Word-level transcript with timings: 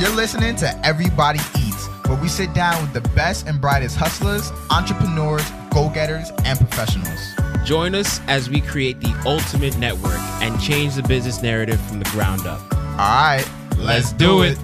You're 0.00 0.14
listening 0.14 0.56
to 0.56 0.80
Everybody 0.86 1.40
Eats, 1.58 1.86
where 2.06 2.20
we 2.20 2.28
sit 2.28 2.54
down 2.54 2.80
with 2.82 2.92
the 2.92 3.08
best 3.10 3.46
and 3.46 3.60
brightest 3.60 3.96
hustlers, 3.96 4.50
entrepreneurs, 4.70 5.48
go 5.70 5.88
getters, 5.88 6.30
and 6.44 6.58
professionals. 6.58 7.18
Join 7.64 7.94
us 7.94 8.20
as 8.28 8.48
we 8.48 8.60
create 8.60 9.00
the 9.00 9.14
ultimate 9.26 9.76
network 9.78 10.18
and 10.40 10.60
change 10.60 10.94
the 10.94 11.02
business 11.02 11.42
narrative 11.42 11.80
from 11.82 11.98
the 11.98 12.08
ground 12.10 12.46
up. 12.46 12.60
All 12.72 12.96
right, 12.96 13.48
Let's 13.78 14.12
do 14.12 14.42
it. 14.42 14.58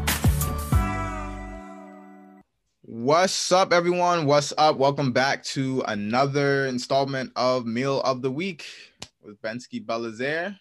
What's 2.82 3.52
up, 3.52 3.72
everyone? 3.72 4.26
What's 4.26 4.52
up? 4.58 4.76
Welcome 4.76 5.12
back 5.12 5.44
to 5.44 5.82
another 5.86 6.66
installment 6.66 7.30
of 7.36 7.64
Meal 7.64 8.00
of 8.00 8.22
the 8.22 8.30
Week 8.30 8.64
with 9.24 9.40
Bensky 9.40 9.84
Belazaire. 9.84 10.56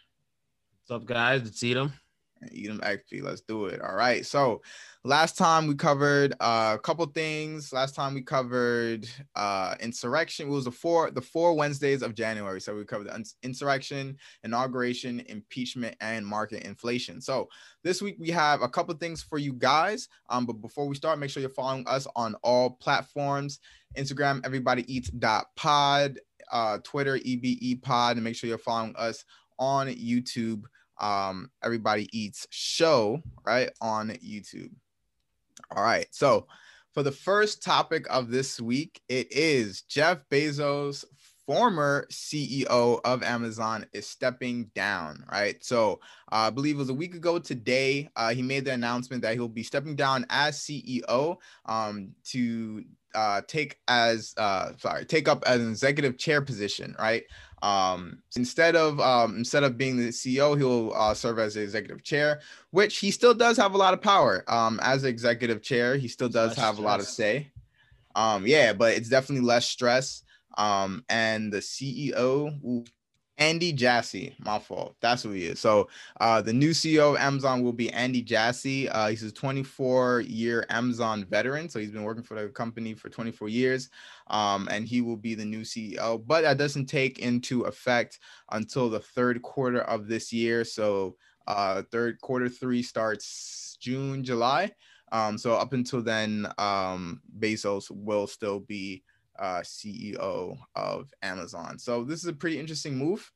What's 0.88 1.02
up, 1.04 1.06
guys? 1.08 1.46
It's 1.48 1.64
Edom. 1.64 1.94
and 2.42 2.52
Edom 2.54 2.80
XP. 2.80 3.22
Let's 3.22 3.42
do 3.42 3.66
it. 3.66 3.82
All 3.82 3.96
right. 3.96 4.26
So 4.26 4.62
last 5.04 5.38
time 5.38 5.68
we 5.68 5.76
covered 5.76 6.34
uh, 6.40 6.74
a 6.76 6.80
couple 6.80 7.06
things. 7.08 7.72
Last 7.72 7.96
time 7.96 8.14
we 8.14 8.22
covered 8.22 9.08
uh, 9.36 9.76
insurrection. 9.80 10.48
It 10.48 10.52
was 10.52 10.66
the 10.66 10.72
four 10.72 11.12
the 11.12 11.22
four 11.22 11.56
Wednesdays 11.56 12.02
of 12.02 12.16
January. 12.16 12.60
So 12.60 12.76
we 12.76 12.86
covered 12.86 13.08
the 13.08 13.26
insurrection, 13.44 14.18
inauguration, 14.44 15.22
impeachment, 15.28 15.96
and 16.02 16.26
market 16.26 16.64
inflation. 16.64 17.22
So 17.22 17.48
this 17.84 18.02
week 18.02 18.18
we 18.20 18.30
have 18.32 18.62
a 18.62 18.70
couple 18.70 18.94
things 18.96 19.22
for 19.24 19.38
you 19.38 19.54
guys. 19.54 20.08
Um, 20.30 20.46
but 20.46 20.62
before 20.62 20.88
we 20.88 20.96
start, 20.96 21.20
make 21.20 21.30
sure 21.30 21.42
you're 21.42 21.50
following 21.50 21.88
us 21.88 22.08
on 22.16 22.36
all 22.44 22.72
platforms. 22.72 23.60
Instagram, 23.98 24.42
everybody 24.44 24.92
eats 24.94 25.10
dot 25.12 25.46
pod, 25.56 26.20
uh, 26.52 26.80
Twitter, 26.84 27.18
EBE 27.18 27.82
pod, 27.82 28.18
and 28.18 28.24
make 28.24 28.36
sure 28.36 28.48
you're 28.48 28.58
following 28.58 28.96
us 28.96 29.24
on 29.60 29.88
YouTube. 29.88 30.64
Um 31.00 31.50
everybody 31.64 32.08
eats 32.12 32.46
show 32.52 33.22
right 33.46 33.72
on 33.82 34.10
youtube. 34.10 34.72
All 35.76 35.84
right 35.84 36.08
so 36.12 36.46
for 36.94 37.04
the 37.04 37.12
first 37.12 37.64
topic 37.64 38.06
of 38.10 38.30
this 38.30 38.62
week 38.62 39.02
it 39.10 39.28
is 39.32 39.82
jeff 39.82 40.20
bezos 40.32 41.04
former 41.46 42.08
ceo 42.12 43.02
of 43.04 43.24
amazon 43.24 43.86
is 43.92 44.08
stepping 44.08 44.70
down 44.76 45.26
right? 45.32 45.64
So 45.64 46.00
uh, 46.32 46.48
i 46.48 46.50
believe 46.50 46.76
it 46.76 46.80
was 46.80 46.90
a 46.90 46.94
week 46.94 47.16
ago 47.16 47.40
today 47.40 48.10
uh, 48.16 48.34
he 48.34 48.42
made 48.42 48.66
the 48.66 48.74
announcement 48.74 49.24
that 49.24 49.34
he'll 49.34 49.50
be 49.50 49.64
stepping 49.64 49.96
down 49.96 50.26
as 50.30 50.60
ceo 50.60 51.38
um, 51.66 52.12
to 52.26 52.84
uh, 53.16 53.42
take 53.48 53.80
as 53.88 54.34
uh, 54.38 54.72
sorry 54.78 55.06
take 55.06 55.28
up 55.28 55.44
an 55.48 55.70
executive 55.70 56.18
chair 56.18 56.42
position 56.42 56.96
right 57.00 57.24
um, 57.64 58.18
instead 58.36 58.76
of 58.76 59.00
um, 59.00 59.38
instead 59.38 59.64
of 59.64 59.78
being 59.78 59.96
the 59.96 60.10
CEO, 60.10 60.58
he'll 60.58 60.92
uh, 60.94 61.14
serve 61.14 61.40
as 61.40 61.54
the 61.54 61.62
executive 61.62 62.04
chair, 62.04 62.42
which 62.72 62.98
he 62.98 63.10
still 63.10 63.34
does 63.34 63.56
have 63.56 63.74
a 63.74 63.78
lot 63.78 63.94
of 63.94 64.02
power. 64.02 64.44
Um, 64.50 64.82
as 64.84 65.06
executive 65.06 65.62
chair, 65.62 65.96
he 65.96 66.10
still 66.10 66.28
does 66.28 66.50
Less 66.50 66.58
have 66.58 66.78
a 66.78 66.82
lot 66.82 67.00
of 67.00 67.06
say. 67.06 67.54
Um, 68.16 68.46
yeah, 68.46 68.74
but 68.74 68.96
it's 68.96 69.08
definitely 69.08 69.46
less 69.46 69.66
stress. 69.66 70.24
Um, 70.58 71.06
and 71.08 71.54
the 71.54 71.60
CEO, 71.60 72.86
Andy 73.38 73.74
Jassy, 73.74 74.36
my 74.40 74.60
fault. 74.60 74.96
That's 75.02 75.24
who 75.24 75.32
he 75.32 75.46
is. 75.46 75.60
So 75.60 75.90
uh, 76.22 76.42
the 76.42 76.54
new 76.54 76.70
CEO 76.70 77.16
of 77.16 77.20
Amazon 77.20 77.64
will 77.64 77.74
be 77.74 77.92
Andy 77.92 78.22
Jassy. 78.22 78.88
Uh, 78.88 79.08
he's 79.08 79.24
a 79.24 79.32
24 79.32 80.22
year 80.22 80.66
Amazon 80.70 81.26
veteran. 81.26 81.68
So 81.68 81.80
he's 81.80 81.92
been 81.92 82.04
working 82.04 82.24
for 82.24 82.40
the 82.40 82.50
company 82.50 82.94
for 82.94 83.10
24 83.10 83.50
years 83.50 83.90
um, 84.28 84.68
and 84.72 84.88
he 84.88 85.02
will 85.02 85.18
be 85.18 85.34
the 85.34 85.46
new 85.46 85.62
CEO. 85.62 86.24
But 86.26 86.42
that 86.42 86.58
doesn't 86.58 86.86
take 86.86 87.20
into 87.20 87.64
effect 87.64 88.20
until 88.52 88.90
the 88.90 89.00
third 89.00 89.42
quarter 89.42 89.82
of 89.82 90.08
this 90.08 90.32
year. 90.32 90.64
So 90.64 91.16
uh, 91.48 91.82
third 91.92 92.22
quarter 92.22 92.50
three 92.50 92.84
starts 92.84 93.78
June, 93.80 94.24
July. 94.24 94.72
Um, 95.12 95.38
so 95.38 95.54
up 95.54 95.74
until 95.74 96.02
then, 96.02 96.48
um, 96.58 97.22
Bezos 97.40 97.92
will 97.92 98.28
still 98.28 98.60
be 98.60 99.04
uh, 99.40 99.62
CEO 99.62 100.58
of 100.76 101.12
Amazon. 101.22 101.80
So 101.80 102.04
this 102.04 102.20
is 102.20 102.28
a 102.28 102.34
pretty 102.34 102.60
interesting 102.60 102.96
move 102.96 103.32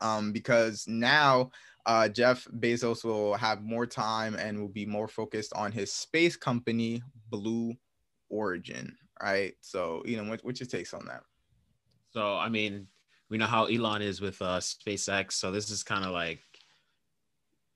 um, 0.00 0.32
because 0.32 0.86
now 0.86 1.50
uh, 1.86 2.08
Jeff 2.08 2.46
Bezos 2.58 3.04
will 3.04 3.34
have 3.34 3.62
more 3.62 3.86
time 3.86 4.34
and 4.34 4.58
will 4.60 4.68
be 4.68 4.86
more 4.86 5.08
focused 5.08 5.52
on 5.54 5.72
his 5.72 5.92
space 5.92 6.36
company, 6.36 7.02
Blue 7.30 7.74
Origin. 8.30 8.96
Right. 9.22 9.54
So, 9.60 10.02
you 10.04 10.16
know, 10.16 10.28
what, 10.28 10.44
what's 10.44 10.60
your 10.60 10.66
takes 10.66 10.92
on 10.92 11.06
that? 11.06 11.22
So, 12.10 12.36
I 12.36 12.48
mean, 12.48 12.88
we 13.30 13.38
know 13.38 13.46
how 13.46 13.66
Elon 13.66 14.02
is 14.02 14.20
with 14.20 14.40
uh, 14.42 14.58
SpaceX. 14.58 15.32
So, 15.32 15.50
this 15.50 15.70
is 15.70 15.82
kind 15.82 16.04
of 16.04 16.10
like 16.10 16.40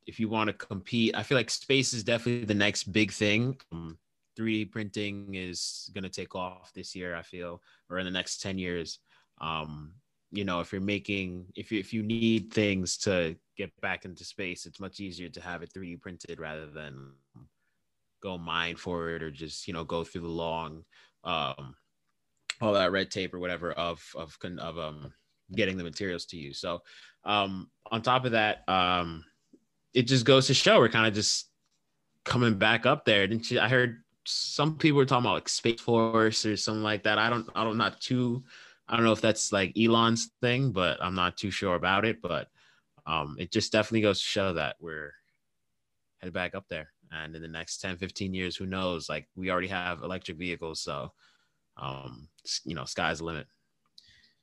if 0.07 0.19
you 0.19 0.29
want 0.29 0.49
to 0.49 0.55
compete, 0.55 1.15
I 1.15 1.23
feel 1.23 1.37
like 1.37 1.51
space 1.51 1.93
is 1.93 2.03
definitely 2.03 2.47
the 2.47 2.55
next 2.55 2.85
big 2.93 3.13
thing. 3.13 3.57
Um, 3.71 3.99
3D 4.39 4.71
printing 4.71 5.35
is 5.35 5.91
going 5.95 6.05
to 6.05 6.11
take 6.11 6.35
off 6.35 6.73
this 6.75 6.95
year, 6.95 7.17
I 7.17 7.23
feel, 7.23 7.63
or 7.91 7.99
in 7.99 8.05
the 8.05 8.11
next 8.11 8.41
10 8.41 8.59
years. 8.59 9.01
Um, 9.41 9.93
you 10.31 10.45
know, 10.45 10.61
if 10.61 10.73
you're 10.73 10.81
making, 10.81 11.47
if 11.57 11.73
you, 11.73 11.79
if 11.79 11.93
you 11.93 12.03
need 12.03 12.53
things 12.53 12.99
to 12.99 13.37
get 13.57 13.73
back 13.81 14.05
into 14.05 14.25
space, 14.25 14.67
it's 14.67 14.81
much 14.81 15.01
easier 15.01 15.29
to 15.31 15.41
have 15.41 15.63
it 15.63 15.73
3D 15.75 16.01
printed 16.01 16.39
rather 16.39 16.67
than 16.67 17.13
go 18.23 18.37
mine 18.37 18.77
for 18.77 19.11
it 19.11 19.23
or 19.23 19.31
just, 19.31 19.67
you 19.67 19.73
know, 19.73 19.85
go 19.85 20.05
through 20.05 20.23
the 20.23 20.29
long, 20.29 20.85
um, 21.25 21.75
all 22.61 22.73
that 22.75 22.93
red 22.93 23.11
tape 23.11 23.33
or 23.33 23.39
whatever 23.39 23.73
of, 23.73 24.03
of, 24.17 24.37
of, 24.59 24.79
um, 24.79 25.13
getting 25.53 25.79
the 25.79 25.85
materials 25.85 26.27
to 26.27 26.37
you. 26.37 26.53
So, 26.53 26.83
um, 27.25 27.71
on 27.91 28.03
top 28.03 28.25
of 28.25 28.33
that, 28.33 28.69
um, 28.69 29.25
it 29.95 30.03
just 30.03 30.25
goes 30.25 30.47
to 30.49 30.55
show 30.55 30.79
we're 30.79 30.89
kind 30.89 31.07
of 31.07 31.15
just 31.15 31.49
coming 32.25 32.59
back 32.59 32.87
up 32.87 33.05
there. 33.05 33.27
Didn't 33.27 33.51
you? 33.51 33.61
I 33.61 33.69
heard 33.69 34.03
some 34.29 34.77
people 34.77 34.99
were 34.99 35.07
talking 35.07 35.25
about 35.25 35.35
like 35.35 35.49
Space 35.49 35.81
Force 35.81 36.45
or 36.45 36.57
something 36.57 36.83
like 36.83 37.05
that. 37.05 37.19
I 37.19 37.31
don't, 37.31 37.49
I 37.55 37.65
don't, 37.65 37.79
not 37.79 38.01
too, 38.01 38.45
I 38.87 38.95
don't 38.95 39.05
know 39.05 39.13
if 39.13 39.21
that's 39.21 39.53
like 39.53 39.73
Elon's 39.79 40.31
thing, 40.43 40.73
but 40.73 41.03
I'm 41.03 41.15
not 41.15 41.37
too 41.37 41.51
sure 41.51 41.75
about 41.75 42.05
it. 42.05 42.21
But 42.21 42.49
um, 43.07 43.37
it 43.39 43.51
just 43.51 43.73
definitely 43.73 44.03
goes 44.03 44.21
to 44.21 44.27
show 44.27 44.53
that 44.55 44.77
we're 44.81 45.13
headed 46.21 46.35
back 46.35 46.55
up 46.55 46.67
there. 46.69 46.91
And 47.11 47.35
in 47.35 47.41
the 47.41 47.49
next 47.49 47.79
10, 47.79 47.97
15 47.97 48.35
years, 48.35 48.55
who 48.55 48.67
knows? 48.67 49.09
Like 49.09 49.27
we 49.35 49.51
already 49.51 49.69
have 49.69 50.03
electric 50.03 50.37
vehicles. 50.37 50.83
So, 50.83 51.13
um, 51.79 52.29
you 52.67 52.75
know, 52.75 52.85
sky's 52.85 53.19
the 53.19 53.25
limit. 53.25 53.47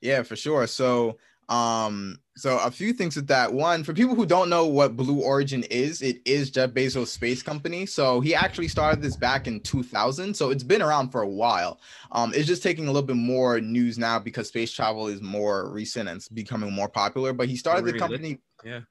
Yeah, 0.02 0.24
for 0.24 0.36
sure. 0.36 0.66
So, 0.66 1.18
um, 1.50 2.20
so 2.38 2.58
a 2.60 2.72
few 2.72 2.92
things 2.92 3.16
with 3.16 3.28
that. 3.28 3.54
One, 3.54 3.84
for 3.84 3.94
people 3.94 4.16
who 4.16 4.26
don't 4.26 4.50
know 4.50 4.66
what 4.66 4.96
Blue 4.96 5.22
Origin 5.22 5.64
is, 5.64 6.02
it 6.02 6.22
is 6.26 6.52
Jeff 6.52 6.72
Bezos' 6.72 7.08
space 7.08 7.42
company. 7.42 7.86
So 7.86 8.20
he 8.20 8.36
actually 8.36 8.68
started 8.68 9.02
this 9.02 9.16
back 9.16 9.48
in 9.48 9.62
2000. 9.62 10.34
So 10.36 10.50
it's 10.50 10.64
been 10.64 10.82
around 10.82 11.10
for 11.10 11.22
a 11.22 11.28
while. 11.28 11.80
Um, 12.12 12.34
it's 12.36 12.48
just 12.48 12.64
taking 12.64 12.86
a 12.86 12.92
little 12.92 13.08
bit 13.08 13.16
more 13.16 13.62
news 13.62 13.98
now 13.98 14.20
because 14.20 14.50
space 14.50 14.72
travel 14.72 15.08
is 15.08 15.22
more 15.22 15.72
recent 15.72 16.10
and 16.10 16.18
it's 16.18 16.28
becoming 16.28 16.74
more 16.74 16.90
popular. 16.90 17.32
But 17.32 17.48
he 17.48 17.56
started 17.56 17.86
the 17.86 17.98
company. 17.98 18.40
Yeah. 18.64 18.82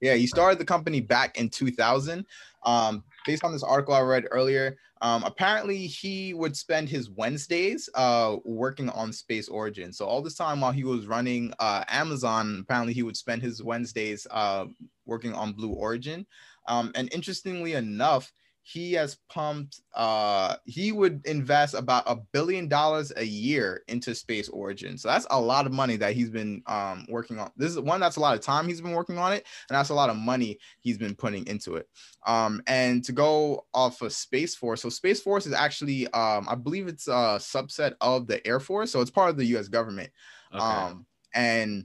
Yeah, 0.00 0.14
he 0.14 0.26
started 0.26 0.58
the 0.58 0.66
company 0.66 1.00
back 1.00 1.38
in 1.38 1.48
2000. 1.48 2.26
Um, 2.64 3.04
based 3.24 3.44
on 3.44 3.52
this 3.52 3.62
article 3.62 3.94
I 3.94 4.00
read 4.00 4.26
earlier, 4.30 4.76
um, 5.02 5.22
apparently 5.24 5.86
he 5.86 6.34
would 6.34 6.56
spend 6.56 6.88
his 6.88 7.10
Wednesdays 7.10 7.88
uh, 7.94 8.36
working 8.44 8.88
on 8.90 9.12
Space 9.12 9.48
Origin. 9.48 9.92
So 9.92 10.06
all 10.06 10.22
this 10.22 10.36
time 10.36 10.60
while 10.60 10.72
he 10.72 10.84
was 10.84 11.06
running 11.06 11.52
uh, 11.58 11.84
Amazon, 11.88 12.60
apparently 12.62 12.92
he 12.94 13.02
would 13.02 13.16
spend 13.16 13.42
his 13.42 13.62
Wednesdays 13.62 14.26
uh, 14.30 14.66
working 15.06 15.34
on 15.34 15.52
Blue 15.52 15.72
Origin. 15.72 16.26
Um, 16.68 16.92
and 16.94 17.12
interestingly 17.12 17.74
enough, 17.74 18.32
he 18.66 18.94
has 18.94 19.18
pumped 19.28 19.82
uh 19.94 20.56
he 20.64 20.90
would 20.90 21.20
invest 21.26 21.74
about 21.74 22.02
a 22.06 22.16
billion 22.32 22.66
dollars 22.66 23.12
a 23.18 23.22
year 23.22 23.82
into 23.88 24.14
space 24.14 24.48
origin 24.48 24.96
so 24.96 25.06
that's 25.06 25.26
a 25.30 25.38
lot 25.38 25.66
of 25.66 25.72
money 25.72 25.96
that 25.96 26.14
he's 26.14 26.30
been 26.30 26.62
um 26.66 27.04
working 27.10 27.38
on. 27.38 27.50
This 27.58 27.70
is 27.70 27.78
one 27.78 28.00
that's 28.00 28.16
a 28.16 28.20
lot 28.20 28.34
of 28.34 28.40
time 28.40 28.66
he's 28.66 28.80
been 28.80 28.92
working 28.92 29.18
on 29.18 29.34
it 29.34 29.46
and 29.68 29.76
that's 29.76 29.90
a 29.90 29.94
lot 29.94 30.08
of 30.08 30.16
money 30.16 30.58
he's 30.80 30.96
been 30.96 31.14
putting 31.14 31.46
into 31.46 31.74
it. 31.74 31.88
Um 32.26 32.62
and 32.66 33.04
to 33.04 33.12
go 33.12 33.66
off 33.74 34.00
of 34.00 34.14
space 34.14 34.54
force 34.54 34.80
so 34.80 34.88
space 34.88 35.20
force 35.20 35.44
is 35.44 35.52
actually 35.52 36.08
um 36.08 36.48
i 36.48 36.54
believe 36.54 36.88
it's 36.88 37.06
a 37.06 37.36
subset 37.38 37.94
of 38.00 38.26
the 38.26 38.44
air 38.46 38.60
force 38.60 38.90
so 38.90 39.02
it's 39.02 39.10
part 39.10 39.28
of 39.28 39.36
the 39.36 39.44
u.s 39.44 39.68
government. 39.68 40.10
Okay. 40.54 40.64
um, 40.64 41.04
and 41.34 41.84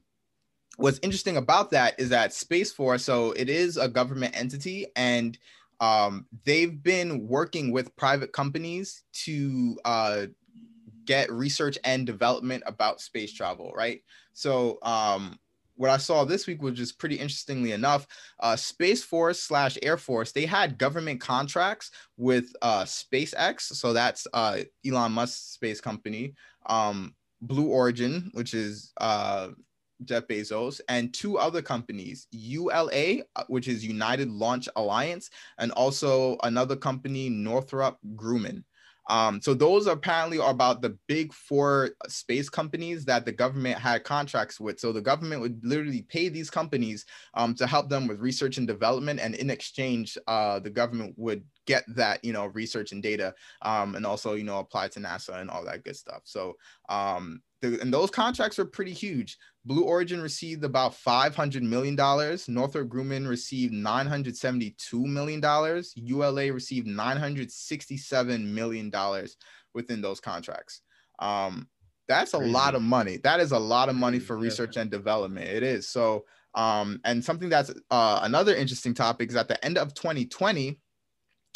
what's 0.80 1.00
interesting 1.04 1.38
about 1.38 1.72
that 1.72 2.00
is 2.00 2.10
that 2.10 2.34
Space 2.34 2.72
Force, 2.72 3.04
so 3.04 3.32
it 3.34 3.50
is 3.50 3.78
a 3.78 3.88
government 3.88 4.38
entity, 4.38 4.88
and 4.96 5.38
um, 5.80 6.26
they've 6.46 6.82
been 6.82 7.28
working 7.28 7.72
with 7.72 7.96
private 7.96 8.34
companies 8.34 9.04
to 9.26 9.78
uh, 9.86 10.26
get 11.06 11.32
research 11.32 11.78
and 11.84 12.06
development 12.06 12.64
about 12.66 13.02
space 13.02 13.34
travel, 13.34 13.72
right? 13.76 14.02
So, 14.34 14.80
um, 14.84 15.40
what 15.80 15.90
I 15.90 15.96
saw 15.96 16.26
this 16.26 16.46
week 16.46 16.62
was 16.62 16.76
just 16.76 17.00
pretty 17.00 17.16
interestingly 17.16 17.72
enough, 17.72 18.06
uh, 18.42 18.58
Space 18.58 19.02
Force 19.02 19.42
slash 19.42 19.78
Air 19.82 19.96
Force, 19.96 20.34
they 20.34 20.46
had 20.46 20.78
government 20.78 21.22
contracts 21.22 21.92
with 22.18 22.52
uh, 22.62 22.84
SpaceX. 22.84 23.62
So 23.62 23.94
that's 23.94 24.28
uh, 24.34 24.60
Elon 24.86 25.14
Musk's 25.14 25.54
space 25.54 25.80
company, 25.80 26.34
um, 26.66 27.16
Blue 27.42 27.68
Origin, 27.68 28.30
which 28.34 28.54
is 28.54 28.92
uh, 29.00 29.50
Jeff 30.06 30.28
Bezos, 30.28 30.82
and 30.90 31.14
two 31.14 31.38
other 31.38 31.62
companies, 31.62 32.28
ULA, 32.32 33.24
uh, 33.36 33.44
which 33.48 33.68
is 33.68 33.86
United 33.86 34.30
Launch 34.30 34.70
Alliance, 34.76 35.30
and 35.58 35.72
also 35.74 36.38
another 36.44 36.76
company, 36.76 37.30
Northrop 37.30 37.98
Grumman. 38.16 38.64
Um, 39.10 39.42
so 39.42 39.56
those 39.56 39.88
apparently 39.88 40.38
are 40.38 40.52
about 40.52 40.82
the 40.82 40.96
big 41.08 41.34
four 41.34 41.92
space 42.08 42.48
companies 42.48 43.06
that 43.06 43.26
the 43.26 43.32
government 43.32 43.80
had 43.80 44.04
contracts 44.04 44.60
with. 44.60 44.80
So 44.80 44.94
the 44.94 45.02
government 45.02 45.42
would 45.42 45.60
literally 45.66 46.04
pay 46.04 46.30
these 46.30 46.52
companies 46.52 47.06
um, 47.34 47.56
to 47.56 47.66
help 47.66 47.90
them 47.90 48.08
with 48.08 48.20
research 48.20 48.58
and 48.58 48.68
development, 48.68 49.20
and 49.20 49.34
in 49.34 49.50
exchange, 49.50 50.18
uh, 50.28 50.60
the 50.60 50.70
government 50.70 51.16
would 51.18 51.44
get 51.66 51.84
that 51.96 52.24
you 52.24 52.34
know 52.34 52.46
research 52.48 52.92
and 52.92 53.02
data, 53.02 53.34
um, 53.64 53.96
and 53.96 54.06
also 54.06 54.36
you 54.36 54.44
know 54.44 54.60
apply 54.60 54.88
to 54.90 55.00
NASA 55.00 55.42
and 55.42 55.50
all 55.50 55.66
that 55.66 55.84
good 55.84 55.96
stuff. 55.96 56.22
So 56.26 56.56
um, 56.88 57.42
the, 57.62 57.80
and 57.82 57.92
those 57.92 58.12
contracts 58.12 58.60
are 58.60 58.66
pretty 58.66 58.94
huge. 58.94 59.38
Blue 59.70 59.84
Origin 59.84 60.20
received 60.20 60.64
about 60.64 60.94
$500 60.94 61.62
million. 61.62 61.96
Northrop 61.96 62.90
Grumman 62.90 63.30
received 63.30 63.72
$972 63.72 65.06
million. 65.06 65.84
ULA 65.96 66.52
received 66.52 66.88
$967 66.88 68.46
million 68.46 68.92
within 69.76 70.02
those 70.02 70.20
contracts. 70.20 70.82
Um, 71.20 71.68
that's 72.08 72.34
a 72.34 72.38
Crazy. 72.38 72.52
lot 72.52 72.74
of 72.74 72.82
money. 72.82 73.18
That 73.18 73.40
is 73.40 73.52
a 73.52 73.60
lot 73.60 73.90
of 73.90 73.96
money 73.96 74.18
for 74.18 74.36
research 74.38 74.76
and 74.76 74.90
development. 74.90 75.48
It 75.48 75.62
is. 75.62 75.88
So, 75.88 76.26
um, 76.56 77.00
and 77.06 77.24
something 77.24 77.50
that's 77.50 77.72
uh, 77.92 78.22
another 78.24 78.56
interesting 78.56 78.96
topic 78.96 79.30
is 79.30 79.36
at 79.36 79.48
the 79.48 79.64
end 79.64 79.78
of 79.78 79.94
2020, 79.94 80.80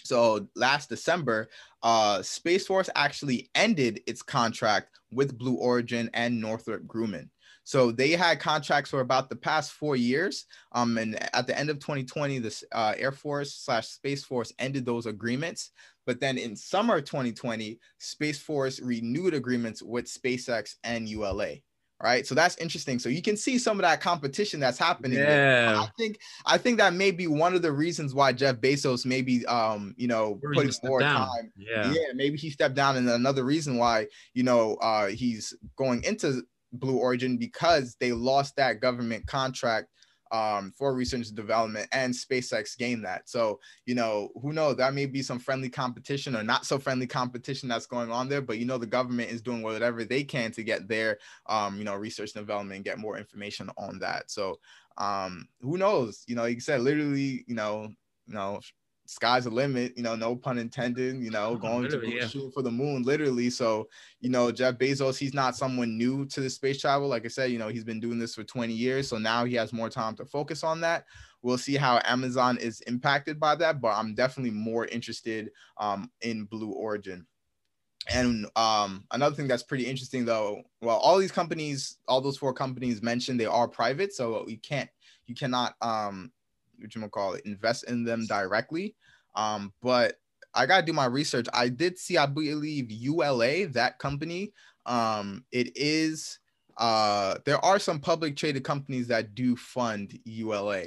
so 0.04 0.48
last 0.56 0.89
December, 0.89 1.50
uh, 1.81 2.21
Space 2.21 2.68
Force 2.68 2.89
actually 2.94 3.50
ended 3.56 4.01
its 4.06 4.21
contract 4.21 5.00
with 5.12 5.38
Blue 5.38 5.56
Origin 5.56 6.10
and 6.13 6.39
Northrop 6.39 6.83
Grumman. 6.83 7.30
So 7.63 7.92
they 7.92 8.12
had 8.12 8.39
contracts 8.39 8.89
for 8.89 9.00
about 9.00 9.30
the 9.30 9.36
past 9.36 9.71
four 9.71 9.95
years. 9.95 10.45
Um, 10.74 10.98
and 10.98 11.18
at 11.33 11.48
the 11.48 11.57
end 11.57 11.69
of 11.69 11.80
2020, 11.80 12.39
the 12.39 12.63
uh, 12.71 12.94
Air 12.98 13.12
Force 13.12 13.54
slash 13.54 13.88
Space 13.88 14.24
Force 14.24 14.51
ended 14.60 14.86
those 14.86 15.06
agreements. 15.06 15.71
But 16.06 16.19
then 16.19 16.38
in 16.38 16.56
summer 16.56 17.00
2020, 17.00 17.80
Space 18.00 18.39
Force 18.39 18.81
renewed 18.81 19.33
agreements 19.33 19.81
with 19.81 20.06
SpaceX 20.06 20.75
and 20.83 21.07
ULA 21.07 21.56
right? 22.04 22.27
So 22.27 22.36
that's 22.36 22.57
interesting. 22.57 23.00
So 23.00 23.07
you 23.07 23.21
can 23.21 23.38
see 23.38 23.57
some 23.57 23.77
of 23.77 23.83
that 23.83 24.01
competition 24.01 24.60
that's 24.60 24.77
happening. 24.77 25.19
Yeah. 25.19 25.81
I 25.81 25.89
think 25.98 26.19
I 26.45 26.57
think 26.57 26.77
that 26.77 26.94
may 26.94 27.12
be 27.12 27.27
one 27.27 27.56
of 27.56 27.62
the 27.62 27.71
reasons 27.71 28.13
why 28.13 28.33
Jeff 28.33 28.57
Bezos 28.57 29.06
maybe 29.06 29.45
um, 29.45 29.95
you 29.98 30.07
know, 30.07 30.39
putting 30.54 30.74
more 30.83 31.00
down. 31.00 31.27
time. 31.27 31.54
Yeah. 31.56 31.92
Yeah, 31.92 32.13
maybe 32.13 32.38
he 32.38 32.50
stepped 32.50 32.75
down. 32.75 32.98
And 32.98 33.10
another 33.10 33.45
reason 33.45 33.77
why, 33.77 34.07
you 34.33 34.44
know, 34.44 34.75
uh 34.75 35.07
he's 35.07 35.54
going 35.77 36.04
into 36.04 36.44
Blue 36.74 36.98
Origin 36.98 37.38
because 37.38 37.96
they 38.00 38.12
lost 38.12 38.56
that 38.58 38.81
government 38.81 39.25
contract 39.28 39.88
um, 40.34 40.74
for 40.75 40.96
research 40.96 41.28
and 41.28 41.36
development, 41.36 41.88
and 41.92 42.12
SpaceX 42.12 42.75
gained 42.75 43.06
that. 43.06 43.30
So, 43.30 43.60
you 43.86 43.94
know, 43.94 44.30
who 44.42 44.52
knows? 44.52 44.78
That 44.78 44.96
may 44.96 45.06
be 45.06 45.22
some 45.22 45.38
friendly 45.38 45.70
competition 45.70 46.36
or 46.36 46.42
not 46.42 46.66
so 46.66 46.80
friendly 46.80 47.06
competition 47.06 47.70
that's 47.70 47.86
going 47.86 48.12
on 48.12 48.30
there. 48.30 48.42
But 48.42 48.58
you 48.58 48.66
know, 48.66 48.80
the 48.80 48.88
government 48.88 49.30
is 49.31 49.44
doing 49.44 49.62
whatever 49.62 50.04
they 50.04 50.24
can 50.24 50.52
to 50.54 50.64
get 50.64 50.88
their, 50.88 51.20
um, 51.46 51.78
you 51.78 51.84
know, 51.84 51.94
research 51.94 52.31
and 52.36 52.42
development 52.42 52.78
and 52.78 52.86
get 52.86 52.98
more 52.98 53.16
information 53.16 53.70
on 53.78 54.00
that. 54.00 54.31
So, 54.31 54.60
um, 54.98 55.48
who 55.62 55.78
knows? 55.78 56.24
You 56.28 56.36
know, 56.36 56.42
like 56.42 56.56
you 56.56 56.62
said, 56.62 56.81
literally, 56.81 57.46
you 57.48 57.54
know, 57.54 57.90
you 58.25 58.34
know, 58.34 58.60
sky's 59.05 59.44
the 59.44 59.50
limit, 59.50 59.94
you 59.97 60.03
know, 60.03 60.15
no 60.15 60.35
pun 60.35 60.57
intended, 60.57 61.21
you 61.21 61.29
know, 61.29 61.55
going 61.55 61.89
to 61.89 62.01
yeah. 62.07 62.27
shoot 62.27 62.53
for 62.53 62.61
the 62.61 62.71
moon, 62.71 63.03
literally. 63.03 63.50
So, 63.50 63.89
you 64.21 64.29
know, 64.29 64.51
Jeff 64.51 64.75
Bezos, 64.75 65.17
he's 65.17 65.33
not 65.33 65.55
someone 65.55 65.97
new 65.97 66.25
to 66.27 66.41
the 66.41 66.50
space 66.50 66.79
travel. 66.79 67.07
Like 67.07 67.25
I 67.25 67.27
said, 67.27 67.51
you 67.51 67.59
know, 67.59 67.67
he's 67.67 67.83
been 67.83 68.00
doing 68.00 68.17
this 68.17 68.35
for 68.35 68.44
20 68.44 68.73
years. 68.73 69.07
So 69.09 69.17
now 69.17 69.45
he 69.45 69.55
has 69.55 69.73
more 69.73 69.89
time 69.89 70.15
to 70.15 70.25
focus 70.25 70.63
on 70.63 70.81
that. 70.81 71.05
We'll 71.41 71.57
see 71.57 71.75
how 71.75 72.01
Amazon 72.05 72.57
is 72.57 72.79
impacted 72.81 73.39
by 73.39 73.55
that, 73.55 73.81
but 73.81 73.89
I'm 73.89 74.15
definitely 74.15 74.51
more 74.51 74.85
interested 74.85 75.51
um, 75.77 76.09
in 76.21 76.45
Blue 76.45 76.71
Origin. 76.71 77.27
And 78.09 78.47
um, 78.55 79.05
another 79.11 79.35
thing 79.35 79.47
that's 79.47 79.63
pretty 79.63 79.85
interesting, 79.85 80.25
though, 80.25 80.63
well, 80.81 80.97
all 80.97 81.17
these 81.17 81.31
companies, 81.31 81.97
all 82.07 82.21
those 82.21 82.38
four 82.38 82.53
companies 82.53 83.01
mentioned, 83.01 83.39
they 83.39 83.45
are 83.45 83.67
private, 83.67 84.13
so 84.13 84.45
you 84.47 84.57
can't, 84.57 84.89
you 85.25 85.35
cannot 85.35 85.75
um, 85.81 86.31
what 86.83 86.94
you 86.95 87.09
call 87.09 87.33
it, 87.33 87.45
invest 87.45 87.85
in 87.89 88.03
them 88.03 88.25
directly. 88.27 88.95
Um, 89.35 89.74
but 89.81 90.15
I 90.53 90.65
gotta 90.65 90.85
do 90.85 90.94
my 90.94 91.06
research. 91.06 91.47
I 91.53 91.69
did 91.69 91.97
see, 91.97 92.18
I 92.18 92.25
believe 92.25 92.91
ULA, 92.91 93.68
that 93.68 94.00
company. 94.00 94.53
Um, 94.85 95.45
it 95.51 95.75
is 95.75 96.39
uh 96.77 97.38
there 97.45 97.63
are 97.63 97.77
some 97.77 98.00
public 98.00 98.35
traded 98.35 98.63
companies 98.63 99.07
that 99.07 99.35
do 99.35 99.56
fund 99.56 100.18
ULA. 100.25 100.85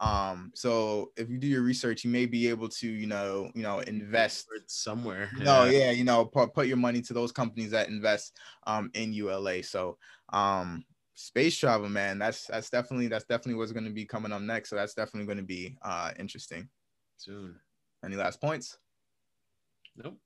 Um, 0.00 0.50
so 0.54 1.12
if 1.16 1.30
you 1.30 1.38
do 1.38 1.46
your 1.46 1.62
research, 1.62 2.04
you 2.04 2.10
may 2.10 2.26
be 2.26 2.48
able 2.48 2.68
to, 2.68 2.86
you 2.86 3.06
know, 3.06 3.50
you 3.54 3.62
know, 3.62 3.80
invest 3.80 4.46
somewhere. 4.66 5.30
No, 5.38 5.64
yeah, 5.64 5.78
yeah 5.78 5.90
you 5.92 6.04
know, 6.04 6.24
put, 6.24 6.52
put 6.52 6.66
your 6.66 6.76
money 6.76 7.00
to 7.02 7.14
those 7.14 7.32
companies 7.32 7.70
that 7.70 7.88
invest 7.88 8.36
um 8.66 8.90
in 8.94 9.12
ULA. 9.12 9.62
So 9.62 9.96
um 10.32 10.84
space 11.16 11.56
travel, 11.56 11.88
man, 11.88 12.18
that's 12.18 12.46
that's 12.46 12.70
definitely 12.70 13.08
that's 13.08 13.24
definitely 13.24 13.54
what's 13.54 13.72
going 13.72 13.84
to 13.84 13.90
be 13.90 14.04
coming 14.04 14.30
up 14.30 14.42
next. 14.42 14.70
So 14.70 14.76
that's 14.76 14.94
definitely 14.94 15.26
going 15.26 15.38
to 15.38 15.44
be 15.44 15.76
uh 15.82 16.12
interesting. 16.18 16.68
Soon. 17.16 17.56
Any 18.04 18.16
last 18.16 18.40
points? 18.40 18.78
Nope. 19.96 20.18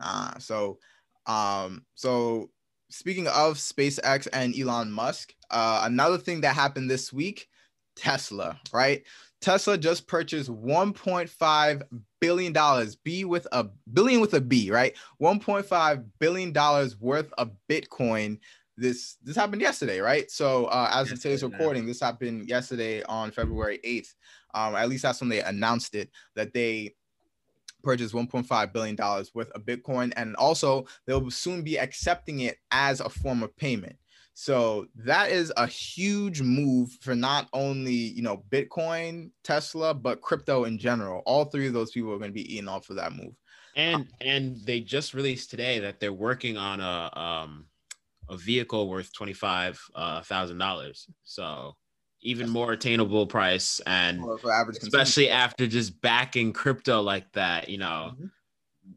Ah, 0.00 0.36
so 0.38 0.78
um, 1.26 1.84
so 1.94 2.50
speaking 2.90 3.26
of 3.26 3.56
SpaceX 3.56 4.28
and 4.32 4.58
Elon 4.58 4.90
Musk, 4.90 5.34
uh, 5.50 5.82
another 5.84 6.16
thing 6.16 6.40
that 6.40 6.54
happened 6.54 6.90
this 6.90 7.12
week, 7.12 7.48
Tesla, 7.96 8.58
right? 8.72 9.02
Tesla 9.40 9.76
just 9.76 10.06
purchased 10.06 10.50
1.5 10.50 11.82
billion 12.20 12.52
dollars, 12.52 12.96
B 12.96 13.24
with 13.24 13.46
a 13.52 13.66
billion 13.92 14.20
with 14.20 14.34
a 14.34 14.40
B, 14.40 14.70
right? 14.70 14.96
1.5 15.20 16.04
billion 16.18 16.52
dollars 16.52 16.98
worth 16.98 17.32
of 17.38 17.52
Bitcoin 17.68 18.38
this 18.78 19.16
this 19.22 19.36
happened 19.36 19.60
yesterday, 19.60 20.00
right? 20.00 20.30
So 20.30 20.66
uh, 20.66 20.90
as 20.92 21.10
of 21.12 21.20
today's 21.20 21.42
recording, 21.42 21.86
this 21.86 22.00
happened 22.00 22.48
yesterday 22.48 23.02
on 23.04 23.30
February 23.30 23.80
8th. 23.84 24.14
Um, 24.54 24.76
at 24.76 24.88
least 24.88 25.02
that's 25.02 25.20
when 25.20 25.28
they 25.28 25.42
announced 25.42 25.94
it 25.94 26.10
that 26.34 26.54
they 26.54 26.94
purchased 27.82 28.14
1.5 28.14 28.72
billion 28.72 28.96
dollars 28.96 29.34
worth 29.34 29.50
of 29.50 29.62
Bitcoin, 29.62 30.12
and 30.16 30.36
also 30.36 30.86
they'll 31.06 31.30
soon 31.30 31.62
be 31.62 31.78
accepting 31.78 32.40
it 32.40 32.58
as 32.70 33.00
a 33.00 33.08
form 33.08 33.42
of 33.42 33.54
payment. 33.56 33.96
So 34.34 34.86
that 34.94 35.32
is 35.32 35.52
a 35.56 35.66
huge 35.66 36.40
move 36.40 36.96
for 37.00 37.16
not 37.16 37.48
only 37.52 37.92
you 37.92 38.22
know 38.22 38.44
Bitcoin, 38.50 39.30
Tesla, 39.42 39.92
but 39.92 40.20
crypto 40.20 40.64
in 40.64 40.78
general. 40.78 41.22
All 41.26 41.46
three 41.46 41.66
of 41.66 41.72
those 41.72 41.90
people 41.90 42.12
are 42.12 42.18
going 42.18 42.30
to 42.30 42.34
be 42.34 42.54
eating 42.54 42.68
off 42.68 42.88
of 42.90 42.96
that 42.96 43.12
move. 43.12 43.34
And 43.74 44.08
and 44.20 44.56
they 44.64 44.80
just 44.80 45.14
released 45.14 45.50
today 45.50 45.80
that 45.80 45.98
they're 45.98 46.12
working 46.12 46.56
on 46.56 46.80
a 46.80 47.10
um 47.18 47.66
a 48.28 48.36
vehicle 48.36 48.88
worth 48.88 49.12
twenty 49.12 49.32
five 49.32 49.80
uh, 49.94 50.22
thousand 50.22 50.58
dollars. 50.58 51.06
So 51.24 51.76
even 52.20 52.48
more 52.48 52.72
attainable 52.72 53.26
price, 53.26 53.80
and 53.86 54.22
especially 54.70 55.26
consumer. 55.26 55.30
after 55.30 55.66
just 55.66 56.00
backing 56.00 56.52
crypto 56.52 57.00
like 57.00 57.30
that. 57.32 57.68
You 57.68 57.78
know, 57.78 58.12
mm-hmm. 58.14 58.26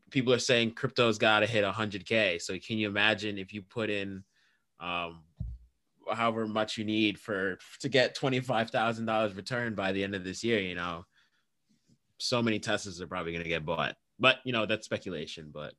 people 0.09 0.33
are 0.33 0.39
saying 0.39 0.71
crypto's 0.71 1.17
got 1.17 1.41
to 1.41 1.47
hit 1.47 1.63
hundred 1.63 2.05
k. 2.05 2.39
So 2.39 2.57
can 2.57 2.77
you 2.77 2.87
imagine 2.87 3.37
if 3.37 3.53
you 3.53 3.61
put 3.61 3.89
in, 3.89 4.23
um, 4.79 5.21
however 6.11 6.47
much 6.47 6.77
you 6.77 6.83
need 6.83 7.19
for 7.19 7.59
to 7.81 7.89
get 7.89 8.15
twenty 8.15 8.39
five 8.39 8.69
thousand 8.69 9.05
dollars 9.05 9.33
return 9.35 9.75
by 9.75 9.91
the 9.91 10.03
end 10.03 10.15
of 10.15 10.23
this 10.23 10.43
year? 10.43 10.59
You 10.59 10.75
know, 10.75 11.05
so 12.17 12.41
many 12.41 12.59
Teslas 12.59 13.01
are 13.01 13.07
probably 13.07 13.33
going 13.33 13.43
to 13.43 13.49
get 13.49 13.65
bought. 13.65 13.95
But 14.19 14.37
you 14.45 14.53
know, 14.53 14.65
that's 14.65 14.85
speculation. 14.85 15.51
But 15.53 15.73